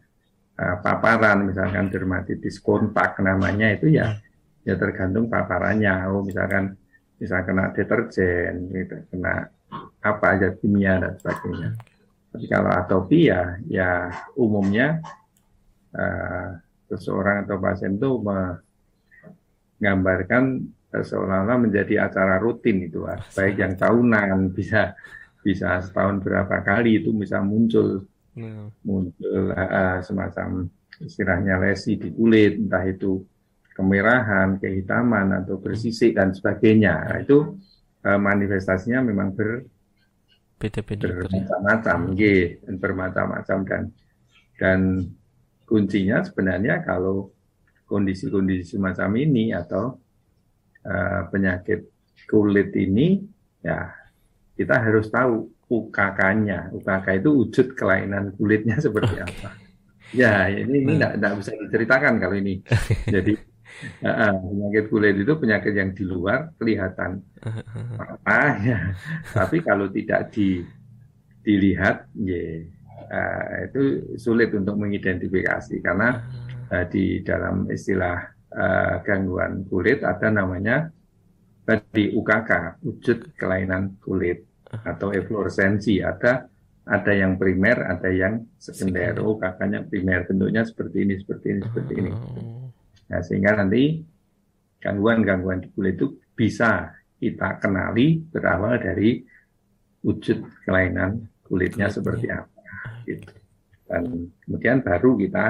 uh, 0.61 0.77
paparan, 0.85 1.49
misalkan 1.49 1.89
dermatitis 1.89 2.61
kontak 2.61 3.17
namanya 3.25 3.73
itu 3.73 3.89
ya, 3.89 4.21
ya 4.69 4.77
tergantung 4.77 5.33
paparannya. 5.33 6.05
Oh, 6.13 6.21
misalkan, 6.21 6.77
misal 7.17 7.41
kena 7.49 7.73
deterjen, 7.73 8.69
gitu, 8.69 9.01
kena 9.09 9.49
apa 10.05 10.27
aja 10.37 10.53
kimia 10.53 11.01
dan 11.01 11.17
sebagainya. 11.17 11.81
Tapi 12.31 12.47
kalau 12.47 12.71
atopi 12.71 13.33
ya, 13.33 13.57
ya 13.67 14.13
umumnya 14.37 15.01
uh, 15.97 16.61
seseorang 16.93 17.49
atau 17.49 17.57
pasien 17.59 17.97
itu 17.99 18.21
menggambarkan 19.81 20.45
uh, 20.95 21.05
seolah-olah 21.05 21.59
menjadi 21.59 22.07
acara 22.07 22.37
rutin 22.39 22.85
itu, 22.85 23.09
baik 23.09 23.57
yang 23.59 23.75
tahunan 23.81 24.53
bisa 24.53 24.95
bisa 25.41 25.81
setahun 25.81 26.21
berapa 26.21 26.61
kali 26.61 27.01
itu 27.01 27.17
bisa 27.17 27.41
muncul 27.41 28.05
Muncul 28.87 29.53
uh, 29.53 29.99
semacam 30.01 30.69
istilahnya 31.01 31.57
lesi 31.61 31.97
di 31.97 32.13
kulit, 32.13 32.61
entah 32.61 32.85
itu 32.85 33.25
kemerahan, 33.73 34.61
kehitaman 34.61 35.41
atau 35.41 35.57
bersisik 35.57 36.13
dan 36.13 36.37
sebagainya. 36.37 36.95
Nah, 37.09 37.19
itu 37.25 37.57
uh, 38.05 38.21
manifestasinya 38.21 39.01
memang 39.01 39.33
ber, 39.33 39.65
ya. 41.09 41.17
bermacam-macam, 41.25 41.99
dan 42.61 42.75
bermacam-macam 42.77 43.59
dan 43.65 43.83
dan 44.61 44.81
kuncinya 45.65 46.21
sebenarnya 46.21 46.85
kalau 46.85 47.33
kondisi-kondisi 47.89 48.77
semacam 48.77 49.11
ini 49.17 49.57
atau 49.57 49.97
uh, 50.85 51.23
penyakit 51.33 51.89
kulit 52.29 52.77
ini 52.77 53.25
ya 53.65 53.89
kita 54.55 54.77
harus 54.77 55.09
tahu 55.09 55.49
UKK-nya. 55.71 56.75
UKK 56.75 57.07
itu 57.23 57.31
wujud 57.31 57.67
kelainan 57.79 58.35
kulitnya 58.37 58.77
seperti 58.87 59.23
Oke. 59.23 59.25
apa. 59.25 59.51
Ya, 60.11 60.51
ini 60.51 60.83
ini 60.83 60.95
Nah. 60.99 61.15
tidak 61.15 61.39
bisa 61.39 61.55
diceritakan 61.55 62.19
kalau 62.19 62.35
ini. 62.35 62.59
Jadi 63.15 63.33
uh, 64.03 64.35
penyakit 64.43 64.85
kulit 64.91 65.15
itu 65.23 65.33
penyakit 65.39 65.73
yang 65.79 65.91
di 65.95 66.03
luar 66.03 66.51
kelihatan 66.59 67.23
apa 67.95 68.39
ya. 68.67 68.79
Tapi 69.31 69.63
kalau 69.63 69.87
tidak 69.95 70.35
di 70.35 70.67
dilihat, 71.41 72.11
ya 72.19 72.43
uh, 73.09 73.55
itu 73.71 73.81
sulit 74.21 74.51
untuk 74.53 74.77
mengidentifikasi 74.77 75.81
karena 75.81 76.21
uh, 76.69 76.85
di 76.91 77.23
dalam 77.25 77.71
istilah 77.71 78.19
uh, 78.53 78.95
gangguan 79.07 79.65
kulit 79.71 80.03
ada 80.05 80.29
namanya 80.35 80.91
tadi 81.63 82.11
UKK, 82.11 82.83
wujud 82.83 83.19
kelainan 83.39 83.95
kulit 84.03 84.50
atau 84.71 85.11
efloresensi. 85.11 85.99
Ada 85.99 86.47
ada 86.91 87.13
yang 87.15 87.39
primer, 87.39 87.87
ada 87.87 88.11
yang 88.11 88.43
sekunder. 88.59 89.23
Oh, 89.23 89.39
UKK-nya 89.39 89.87
primer, 89.87 90.27
bentuknya 90.27 90.67
seperti 90.67 91.07
ini, 91.07 91.15
seperti 91.21 91.47
ini, 91.55 91.61
seperti 91.63 91.93
ini. 92.03 92.11
Oh. 92.11 92.67
Nah, 93.11 93.21
sehingga 93.23 93.63
nanti 93.63 94.03
gangguan-gangguan 94.81 95.63
di 95.63 95.69
kulit 95.71 96.01
itu 96.01 96.19
bisa 96.35 96.91
kita 97.21 97.61
kenali 97.61 98.19
berawal 98.25 98.81
dari 98.81 99.23
wujud 100.01 100.65
kelainan 100.65 101.29
kulitnya 101.45 101.87
Kulitnya. 101.87 101.95
seperti 101.95 102.27
apa. 102.33 102.61
Gitu. 103.05 103.29
Dan 103.85 104.03
kemudian 104.47 104.81
baru 104.81 105.19
kita 105.21 105.47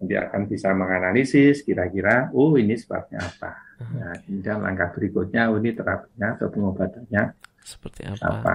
nanti 0.00 0.14
akan 0.16 0.42
bisa 0.48 0.72
menganalisis 0.72 1.60
kira-kira, 1.60 2.32
oh 2.32 2.56
ini 2.56 2.72
sebabnya 2.74 3.20
apa. 3.20 3.52
Nah, 4.00 4.16
kemudian 4.24 4.58
langkah 4.64 4.88
berikutnya, 4.96 5.52
oh 5.52 5.60
ini 5.60 5.76
terapinya 5.76 6.40
atau 6.40 6.48
pengobatannya 6.48 7.22
Seperti 7.64 8.00
apa? 8.08 8.24
apa. 8.26 8.54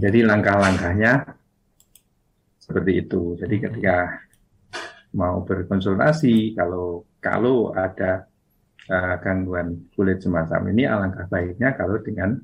Jadi 0.00 0.24
langkah-langkahnya 0.24 1.12
seperti 2.58 2.92
itu. 3.02 3.34
Jadi 3.38 3.56
ketika 3.58 3.96
mau 5.16 5.42
berkonsultasi, 5.42 6.54
kalau 6.54 7.02
kalau 7.18 7.74
ada 7.74 8.24
uh, 8.86 9.14
gangguan 9.18 9.90
kulit 9.94 10.22
semacam 10.22 10.70
ini, 10.70 10.86
alangkah 10.86 11.26
baiknya 11.26 11.74
kalau 11.74 11.98
dengan 11.98 12.38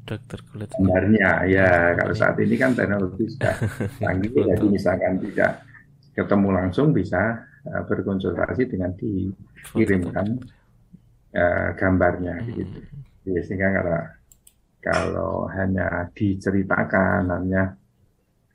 Dokter 0.00 0.40
kulit. 0.48 0.72
gambarnya. 0.74 1.44
Ya, 1.46 1.94
kalau 1.94 2.14
saat 2.16 2.40
ini 2.40 2.56
kan 2.56 2.72
teknologi 2.74 3.30
sudah 3.30 3.54
canggih, 4.00 4.32
jadi 4.32 4.66
misalkan 4.66 5.20
tidak 5.28 5.62
ketemu 6.16 6.48
langsung 6.50 6.90
bisa 6.90 7.38
uh, 7.68 7.82
berkonsultasi 7.86 8.66
dengan 8.66 8.90
dikirimkan 8.96 10.26
uh, 11.36 11.68
gambarnya 11.76 12.34
Hmm. 12.42 12.48
gitu. 12.58 12.78
Jadi, 13.28 13.40
sehingga 13.44 13.68
kalau 13.76 14.00
kalau 14.80 15.46
hanya 15.52 16.08
diceritakan, 16.16 17.28
hanya 17.28 17.76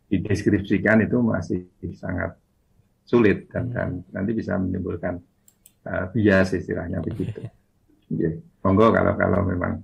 dideskripsikan 0.09 1.05
itu 1.05 1.17
masih 1.21 1.69
sangat 1.97 2.37
sulit 3.05 3.45
dan, 3.53 3.69
dan 3.69 3.89
nanti 4.09 4.33
bisa 4.33 4.57
menimbulkan 4.57 5.21
uh, 5.85 6.05
bias 6.09 6.57
istilahnya 6.57 7.01
begitu. 7.05 7.45
Oke. 8.09 8.29
Monggo 8.65 8.89
kalau 8.89 9.13
kalau 9.13 9.39
memang 9.45 9.81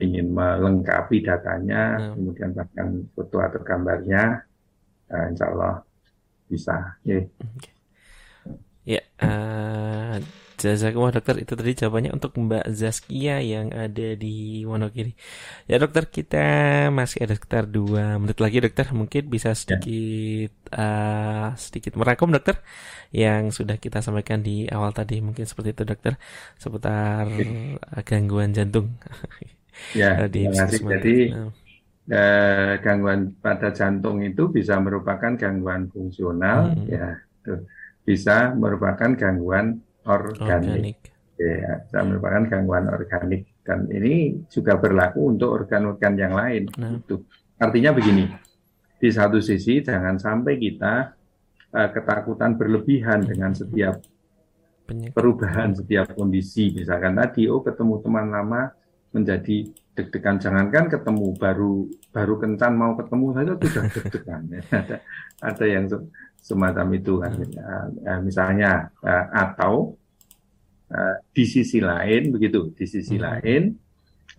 ingin 0.00 0.32
melengkapi 0.32 1.20
datanya, 1.20 2.00
Hmm. 2.00 2.16
kemudian 2.16 2.50
bahkan 2.56 2.88
foto 3.12 3.36
atau 3.44 3.60
gambarnya, 3.60 4.40
uh, 5.12 5.24
insya 5.28 5.46
Allah 5.52 5.84
bisa. 6.48 6.96
Oke. 7.04 7.28
Ya, 8.88 9.04
eh 9.20 10.16
jazakumullah 10.62 11.14
dokter 11.16 11.36
itu 11.42 11.52
tadi 11.58 11.72
jawabannya 11.80 12.10
untuk 12.16 12.30
Mbak 12.44 12.64
Zaskia 12.80 13.34
yang 13.52 13.66
ada 13.82 14.02
di 14.22 14.28
Wonogiri. 14.70 15.10
Ya 15.70 15.74
dokter 15.82 16.04
kita 16.16 16.36
masih 16.98 17.18
ada 17.24 17.34
sekitar 17.38 17.64
dua 17.76 18.02
menit 18.22 18.38
lagi 18.44 18.58
dokter 18.64 18.86
mungkin 19.00 19.22
bisa 19.34 19.50
sedikit 19.60 20.50
eh, 20.80 21.46
sedikit 21.64 21.92
merangkum 22.00 22.28
dokter 22.36 22.56
yang 23.22 23.42
sudah 23.56 23.76
kita 23.84 23.98
sampaikan 24.06 24.40
di 24.46 24.50
awal 24.74 24.90
tadi 24.98 25.14
mungkin 25.26 25.44
seperti 25.50 25.68
itu 25.74 25.82
dokter 25.90 26.12
seputar 26.62 27.26
gangguan 28.08 28.50
jantung. 28.56 28.86
Ya, 30.00 30.08
di 30.34 30.40
terima 30.44 30.54
kasih. 30.60 30.80
Puskesmas. 30.82 30.90
Jadi 30.92 31.10
eh, 32.10 32.72
gangguan 32.84 33.20
pada 33.44 33.68
jantung 33.78 34.16
itu 34.28 34.42
bisa 34.56 34.74
merupakan 34.84 35.32
gangguan 35.42 35.82
fungsional, 35.94 36.58
Hmm. 36.58 36.86
ya, 36.90 37.06
tuh. 37.44 37.60
bisa 38.08 38.32
merupakan 38.62 39.10
gangguan 39.20 39.66
organik, 40.10 40.42
organik. 40.42 40.96
ya, 41.38 41.72
bisa 41.86 41.98
merupakan 42.02 42.42
gangguan 42.50 42.86
organik, 42.90 43.42
dan 43.62 43.86
ini 43.88 44.42
juga 44.50 44.76
berlaku 44.76 45.30
untuk 45.30 45.48
organ-organ 45.62 46.14
yang 46.18 46.34
lain. 46.34 46.66
Nah. 46.74 46.98
Itu 46.98 47.22
artinya 47.60 47.94
begini, 47.94 48.26
di 49.00 49.08
satu 49.08 49.38
sisi 49.38 49.80
jangan 49.80 50.18
sampai 50.18 50.58
kita 50.58 50.94
uh, 51.72 51.88
ketakutan 51.94 52.58
berlebihan 52.58 53.24
dengan 53.24 53.56
setiap 53.56 54.02
perubahan 54.90 55.70
setiap 55.70 56.18
kondisi 56.18 56.74
misalkan 56.74 57.14
tadi 57.14 57.46
oh 57.46 57.62
ketemu 57.62 58.02
teman 58.02 58.26
lama 58.26 58.62
menjadi 59.14 59.70
deg-degan 59.94 60.38
jangankan 60.38 60.86
ketemu 60.90 61.26
baru 61.38 61.86
baru 62.10 62.34
kencan 62.38 62.72
mau 62.74 62.98
ketemu 62.98 63.26
saja 63.34 63.52
sudah 63.54 63.84
deg-degan 63.94 64.42
ya. 64.50 64.62
ada 64.78 64.96
ada 65.46 65.64
yang 65.66 65.84
semacam 66.40 66.86
itu 66.96 67.12
kan 67.20 67.32
ya, 68.02 68.14
misalnya 68.18 68.70
uh, 69.04 69.26
atau 69.30 69.94
uh, 70.90 71.16
di 71.32 71.44
sisi 71.46 71.78
lain 71.80 72.34
begitu 72.34 72.74
di 72.74 72.84
sisi 72.84 73.16
hmm. 73.16 73.24
lain 73.24 73.62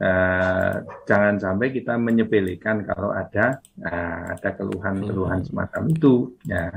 uh, 0.04 0.74
jangan 1.08 1.36
sampai 1.41 1.74
kita 1.74 1.97
menyepelekan 1.97 2.86
kalau 2.86 3.12
ada 3.12 3.60
uh, 3.82 4.36
ada 4.38 4.49
keluhan-keluhan 4.56 5.41
hmm. 5.41 5.47
semacam 5.47 5.84
itu 5.89 6.36
ya 6.45 6.70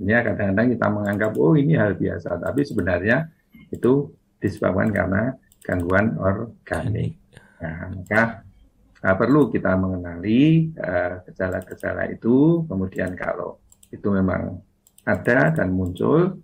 ini 0.00 0.16
kadang-kadang 0.16 0.68
kita 0.72 0.86
menganggap 0.88 1.32
oh 1.36 1.52
ini 1.52 1.76
hal 1.76 1.92
biasa 1.94 2.40
tapi 2.40 2.64
sebenarnya 2.64 3.28
itu 3.68 4.08
disebabkan 4.40 4.88
karena 4.88 5.36
gangguan 5.60 6.16
organik 6.16 7.20
Nah, 7.60 7.92
maka 7.92 8.40
uh, 9.04 9.16
perlu 9.16 9.52
kita 9.52 9.76
mengenali 9.76 10.72
uh, 10.80 11.20
gejala-gejala 11.28 12.08
uh, 12.08 12.12
itu, 12.12 12.64
kemudian 12.64 13.12
kalau 13.12 13.60
itu 13.92 14.08
memang 14.08 14.64
ada 15.04 15.52
dan 15.52 15.68
muncul, 15.72 16.40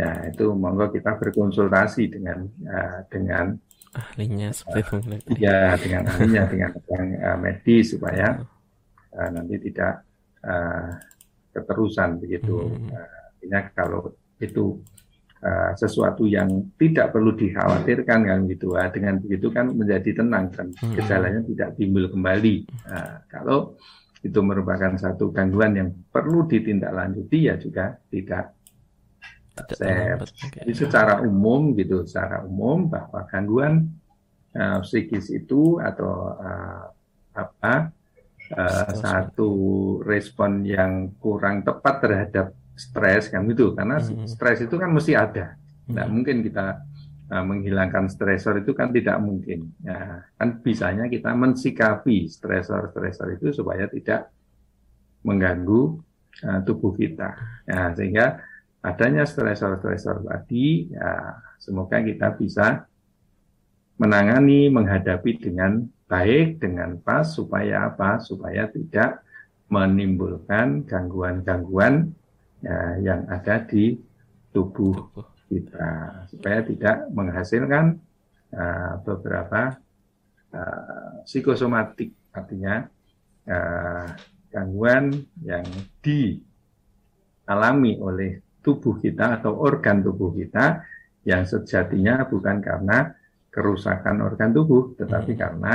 ya 0.00 0.10
itu 0.32 0.44
monggo 0.56 0.88
kita 0.88 1.20
berkonsultasi 1.20 2.08
dengan 2.08 2.48
uh, 2.64 3.04
dengan 3.12 3.52
ahlinya 3.92 4.48
seperti 4.54 5.18
itu. 5.18 5.30
Ya, 5.42 5.74
dengan 5.76 6.08
ahlinya, 6.08 6.42
dengan 6.46 6.70
yang 6.88 7.06
uh, 7.20 7.38
medis 7.42 7.92
supaya 7.92 8.40
uh, 9.12 9.28
nanti 9.34 9.56
tidak 9.70 10.06
uh, 10.46 10.94
keterusan 11.52 12.22
begitu. 12.22 12.70
Hmm. 12.70 12.88
Uh, 13.50 13.64
kalau 13.74 14.14
itu 14.38 14.78
uh, 15.42 15.72
sesuatu 15.74 16.24
yang 16.28 16.70
tidak 16.78 17.10
perlu 17.10 17.34
dikhawatirkan 17.34 18.20
kan 18.30 18.38
gitu. 18.46 18.78
Uh, 18.78 18.88
dengan 18.94 19.18
begitu 19.18 19.50
kan 19.50 19.74
menjadi 19.74 20.22
tenang 20.22 20.54
dan 20.54 20.70
hmm. 20.70 20.94
gejalanya 20.96 21.40
tidak 21.44 21.68
timbul 21.74 22.06
kembali. 22.08 22.70
Uh, 22.86 23.16
kalau 23.26 23.74
itu 24.20 24.36
merupakan 24.44 24.92
satu 25.00 25.32
gangguan 25.32 25.72
yang 25.80 25.88
perlu 26.12 26.44
ditindaklanjuti 26.44 27.48
ya 27.48 27.56
juga 27.56 27.96
tidak 28.12 28.59
saya, 29.76 30.16
jadi 30.62 30.72
secara 30.72 31.20
umum 31.20 31.76
gitu, 31.76 32.06
secara 32.06 32.42
umum 32.46 32.88
bahwa 32.88 33.26
gangguan 33.28 33.92
uh, 34.56 34.80
psikis 34.82 35.30
itu 35.30 35.78
atau 35.78 36.34
uh, 36.38 36.84
apa 37.34 37.92
uh, 38.54 38.90
satu 38.94 39.52
respon 40.02 40.66
yang 40.66 41.14
kurang 41.18 41.62
tepat 41.62 41.94
terhadap 42.02 42.46
stres 42.74 43.28
kan 43.28 43.44
itu 43.44 43.76
karena 43.76 44.00
hmm. 44.00 44.24
stres 44.24 44.64
itu 44.64 44.74
kan 44.80 44.90
mesti 44.90 45.12
ada. 45.12 45.54
Tidak 45.84 46.06
hmm. 46.06 46.14
mungkin 46.14 46.36
kita 46.40 46.66
uh, 47.30 47.44
menghilangkan 47.44 48.08
stresor 48.08 48.64
itu 48.64 48.72
kan 48.72 48.88
tidak 48.90 49.20
mungkin. 49.20 49.70
Ya 49.84 50.24
kan 50.40 50.64
bisanya 50.64 51.06
kita 51.06 51.36
mensikapi 51.36 52.26
stresor-stresor 52.26 53.36
itu 53.36 53.52
supaya 53.52 53.84
tidak 53.86 54.32
mengganggu 55.20 56.00
uh, 56.48 56.60
tubuh 56.64 56.96
kita. 56.96 57.36
Ya 57.68 57.92
sehingga 57.92 58.40
adanya 58.80 59.28
stresor-stresor 59.28 60.24
tadi 60.24 60.88
ya 60.88 61.36
semoga 61.60 62.00
kita 62.00 62.32
bisa 62.36 62.88
menangani 64.00 64.72
menghadapi 64.72 65.36
dengan 65.36 65.84
baik 66.10 66.58
dengan 66.58 66.98
pas 66.98 67.28
supaya 67.30 67.86
apa? 67.92 68.18
Supaya 68.18 68.66
tidak 68.66 69.22
menimbulkan 69.70 70.82
gangguan-gangguan 70.88 72.10
ya, 72.64 72.98
yang 72.98 73.28
ada 73.30 73.62
di 73.62 74.00
tubuh 74.50 75.12
kita. 75.46 76.26
Supaya 76.32 76.66
tidak 76.66 77.06
menghasilkan 77.14 78.00
uh, 78.50 78.98
beberapa 79.06 79.78
uh, 80.50 81.22
psikosomatik. 81.22 82.10
Artinya 82.34 82.88
uh, 83.46 84.06
gangguan 84.50 85.12
yang 85.46 85.62
dialami 86.02 86.32
oleh 88.02 88.49
tubuh 88.60 89.00
kita 89.00 89.40
atau 89.40 89.56
organ 89.60 90.04
tubuh 90.04 90.32
kita 90.36 90.84
yang 91.24 91.44
sejatinya 91.44 92.24
bukan 92.28 92.60
karena 92.60 93.12
kerusakan 93.50 94.24
organ 94.24 94.54
tubuh 94.54 94.94
tetapi 94.96 95.32
hmm. 95.36 95.40
karena 95.40 95.74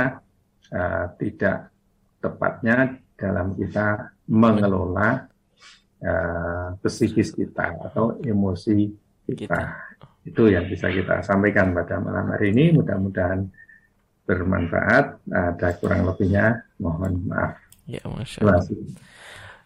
uh, 0.72 1.06
tidak 1.18 1.70
tepatnya 2.18 2.98
dalam 3.14 3.54
kita 3.54 4.16
mengelola 4.26 5.28
uh, 6.02 6.68
psikis 6.82 7.30
kita 7.32 7.78
atau 7.90 8.18
emosi 8.20 9.06
kita. 9.26 9.46
kita. 9.46 9.60
Itu 10.26 10.50
yang 10.50 10.66
bisa 10.66 10.90
kita 10.90 11.22
sampaikan 11.22 11.70
pada 11.70 12.02
malam 12.02 12.34
hari 12.34 12.50
ini. 12.50 12.74
Mudah-mudahan 12.74 13.46
bermanfaat. 14.26 15.22
Ada 15.30 15.78
kurang 15.78 16.02
lebihnya, 16.10 16.66
mohon 16.82 17.30
maaf. 17.30 17.62
Ya, 17.86 18.02
masya 18.02 18.42
Allah. 18.42 18.66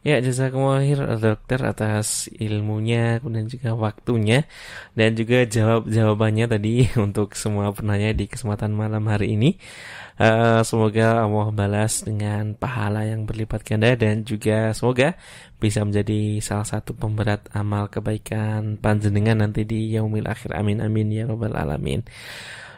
Ya, 0.01 0.16
jazakumullah 0.24 0.80
dokter 1.20 1.61
atas 1.61 2.32
ilmunya 2.32 3.20
dan 3.20 3.44
juga 3.53 3.76
waktunya 3.76 4.48
dan 4.96 5.12
juga 5.12 5.44
jawab 5.44 5.92
jawabannya 5.92 6.48
tadi 6.48 6.88
untuk 7.05 7.36
semua 7.36 7.68
penanya 7.76 8.16
di 8.16 8.24
kesempatan 8.24 8.72
malam 8.72 9.05
hari 9.12 9.36
ini. 9.36 9.61
Uh, 10.16 10.64
semoga 10.64 11.20
Allah 11.24 11.48
balas 11.53 12.01
dengan 12.09 12.57
pahala 12.57 13.05
yang 13.05 13.28
berlipat 13.28 13.61
ganda 13.61 13.92
dan 13.92 14.24
juga 14.24 14.72
semoga 14.72 15.20
bisa 15.61 15.84
menjadi 15.84 16.40
salah 16.40 16.64
satu 16.64 16.96
pemberat 16.96 17.53
amal 17.53 17.92
kebaikan 17.92 18.80
panjenengan 18.80 19.44
nanti 19.44 19.68
di 19.68 19.92
yaumil 19.92 20.24
akhir. 20.32 20.57
Amin 20.57 20.80
amin 20.80 21.12
ya 21.12 21.28
robbal 21.28 21.53
alamin. 21.53 22.01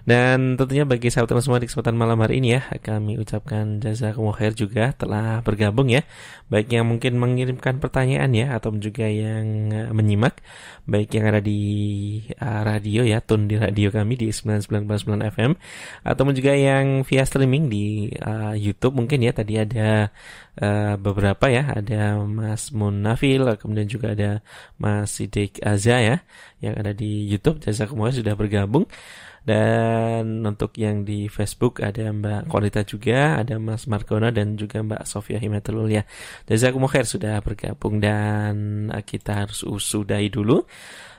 Dan 0.03 0.59
tentunya 0.59 0.82
bagi 0.82 1.14
sahabat 1.14 1.38
semua 1.46 1.62
di 1.62 1.70
kesempatan 1.70 1.94
malam 1.94 2.18
hari 2.18 2.42
ini 2.42 2.59
ya, 2.59 2.62
kami 2.82 3.22
ucapkan 3.22 3.78
jazakumullah 3.78 4.34
khair 4.34 4.50
juga 4.50 4.90
telah 4.98 5.38
bergabung 5.46 5.86
ya. 5.94 6.03
Baik 6.50 6.74
yang 6.74 6.90
mungkin 6.90 7.22
mengirimkan 7.22 7.78
pertanyaan 7.78 8.34
ya 8.34 8.59
atau 8.59 8.74
juga 8.82 9.07
yang 9.07 9.70
eh, 9.70 9.90
menyimak 9.94 10.42
baik 10.90 11.14
yang 11.14 11.30
ada 11.30 11.38
di 11.38 11.62
uh, 12.42 12.66
radio 12.66 13.07
ya, 13.07 13.22
tune 13.22 13.46
di 13.46 13.55
radio 13.55 13.94
kami 13.94 14.18
di 14.18 14.34
99.9 14.34 15.22
FM 15.30 15.53
atau 16.03 16.22
juga 16.34 16.53
yang 16.59 17.07
via 17.07 17.22
streaming 17.22 17.70
di 17.70 18.11
uh, 18.18 18.59
YouTube 18.59 18.98
mungkin 18.98 19.22
ya 19.22 19.30
tadi 19.30 19.62
ada 19.62 20.11
uh, 20.59 20.98
beberapa 20.98 21.46
ya, 21.46 21.78
ada 21.78 22.18
Mas 22.26 22.74
Munafil, 22.74 23.46
kemudian 23.55 23.86
juga 23.86 24.18
ada 24.18 24.42
Mas 24.82 25.14
Sidik 25.14 25.62
Azza 25.62 26.03
ya 26.03 26.26
yang 26.59 26.74
ada 26.74 26.90
di 26.90 27.30
YouTube. 27.30 27.62
Jazakumullah 27.62 28.14
sudah 28.14 28.34
bergabung. 28.34 28.90
Dan 29.43 30.47
untuk 30.47 30.78
yang 30.78 31.03
di 31.03 31.26
Facebook 31.26 31.82
ada 31.82 32.14
Mbak 32.14 32.47
Kualita 32.47 32.86
juga, 32.86 33.43
ada 33.43 33.59
Mas 33.59 33.90
Markona 33.90 34.30
dan 34.30 34.55
juga 34.55 34.78
Mbak 34.86 35.03
Sofia 35.03 35.43
Himatulul 35.43 35.90
ya. 35.90 36.03
Jazakumullah 36.47 36.95
khair 36.95 37.07
sudah 37.11 37.43
bergabung 37.43 37.99
dan 37.99 38.86
kita 39.03 39.43
harus 39.47 39.66
usudahi 39.66 40.30
dulu 40.30 40.62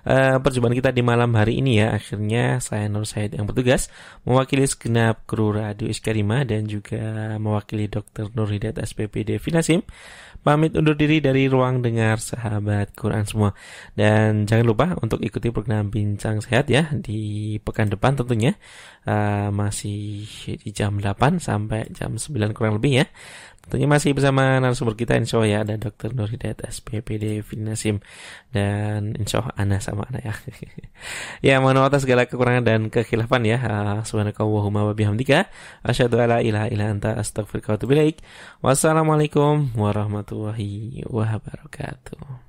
uh, 0.08 0.38
perjumpaan 0.40 0.76
kita 0.76 0.92
di 0.96 1.04
malam 1.04 1.32
hari 1.36 1.60
ini 1.60 1.84
ya. 1.84 1.96
Akhirnya 1.96 2.60
saya 2.64 2.88
Nur 2.88 3.08
Said 3.08 3.36
yang 3.36 3.48
bertugas 3.48 3.92
mewakili 4.28 4.68
segenap 4.68 5.24
kru 5.28 5.56
Radio 5.56 5.88
Iskarima 5.88 6.44
dan 6.48 6.68
juga 6.68 7.36
mewakili 7.40 7.92
Dr. 7.92 8.32
Nur 8.36 8.48
Hidayat 8.52 8.80
SPPD 8.84 9.40
Finasim 9.40 9.84
pamit 10.44 10.76
undur 10.76 10.94
diri 10.94 11.24
dari 11.24 11.48
ruang 11.48 11.80
dengar 11.80 12.20
sahabat 12.20 12.91
Quran 12.94 13.24
semua. 13.24 13.56
Dan 13.96 14.44
jangan 14.44 14.66
lupa 14.68 14.88
untuk 15.00 15.24
ikuti 15.24 15.50
program 15.50 15.88
Bincang 15.88 16.44
Sehat 16.44 16.68
ya 16.68 16.91
di 16.91 17.56
pekan 17.64 17.88
depan 17.88 18.20
tentunya. 18.20 18.60
Uh, 19.04 19.52
masih 19.52 20.24
di 20.64 20.72
jam 20.72 20.96
8 21.00 21.39
sampai 21.39 21.88
jam 21.96 22.20
9 22.20 22.52
kurang 22.52 22.78
lebih 22.78 23.04
ya. 23.04 23.06
Tentunya 23.64 23.88
masih 23.88 24.11
bersama 24.11 24.59
narasumber 24.59 24.99
kita 24.99 25.16
insya 25.16 25.39
Allah 25.39 25.47
ya 25.47 25.59
ada 25.64 25.80
Dr. 25.80 26.11
Nur 26.11 26.28
Hidayat 26.28 26.68
SPPD 26.68 27.47
Finasim 27.47 28.03
dan 28.51 29.16
insya 29.16 29.39
Allah 29.39 29.55
Ana 29.55 29.78
sama 29.80 30.03
Ana 30.11 30.20
ya. 30.20 30.36
ya 31.47 31.55
mohon 31.64 31.80
atas 31.80 32.03
segala 32.03 32.28
kekurangan 32.28 32.68
dan 32.68 32.91
kekhilafan 32.91 33.47
ya. 33.47 33.57
Uh, 33.64 33.99
Subhanakallahumma 34.03 34.84
wa 34.84 34.91
bihamdika 34.91 35.47
asyhadu 35.80 36.20
alla 36.20 36.43
ilaha 36.43 36.68
illa 36.68 36.91
anta 36.91 37.16
astaghfiruka 37.16 37.74
wa 37.74 37.78
atubu. 37.80 37.93
Wassalamualaikum 38.59 39.72
warahmatullahi 39.80 41.07
wabarakatuh. 41.07 42.34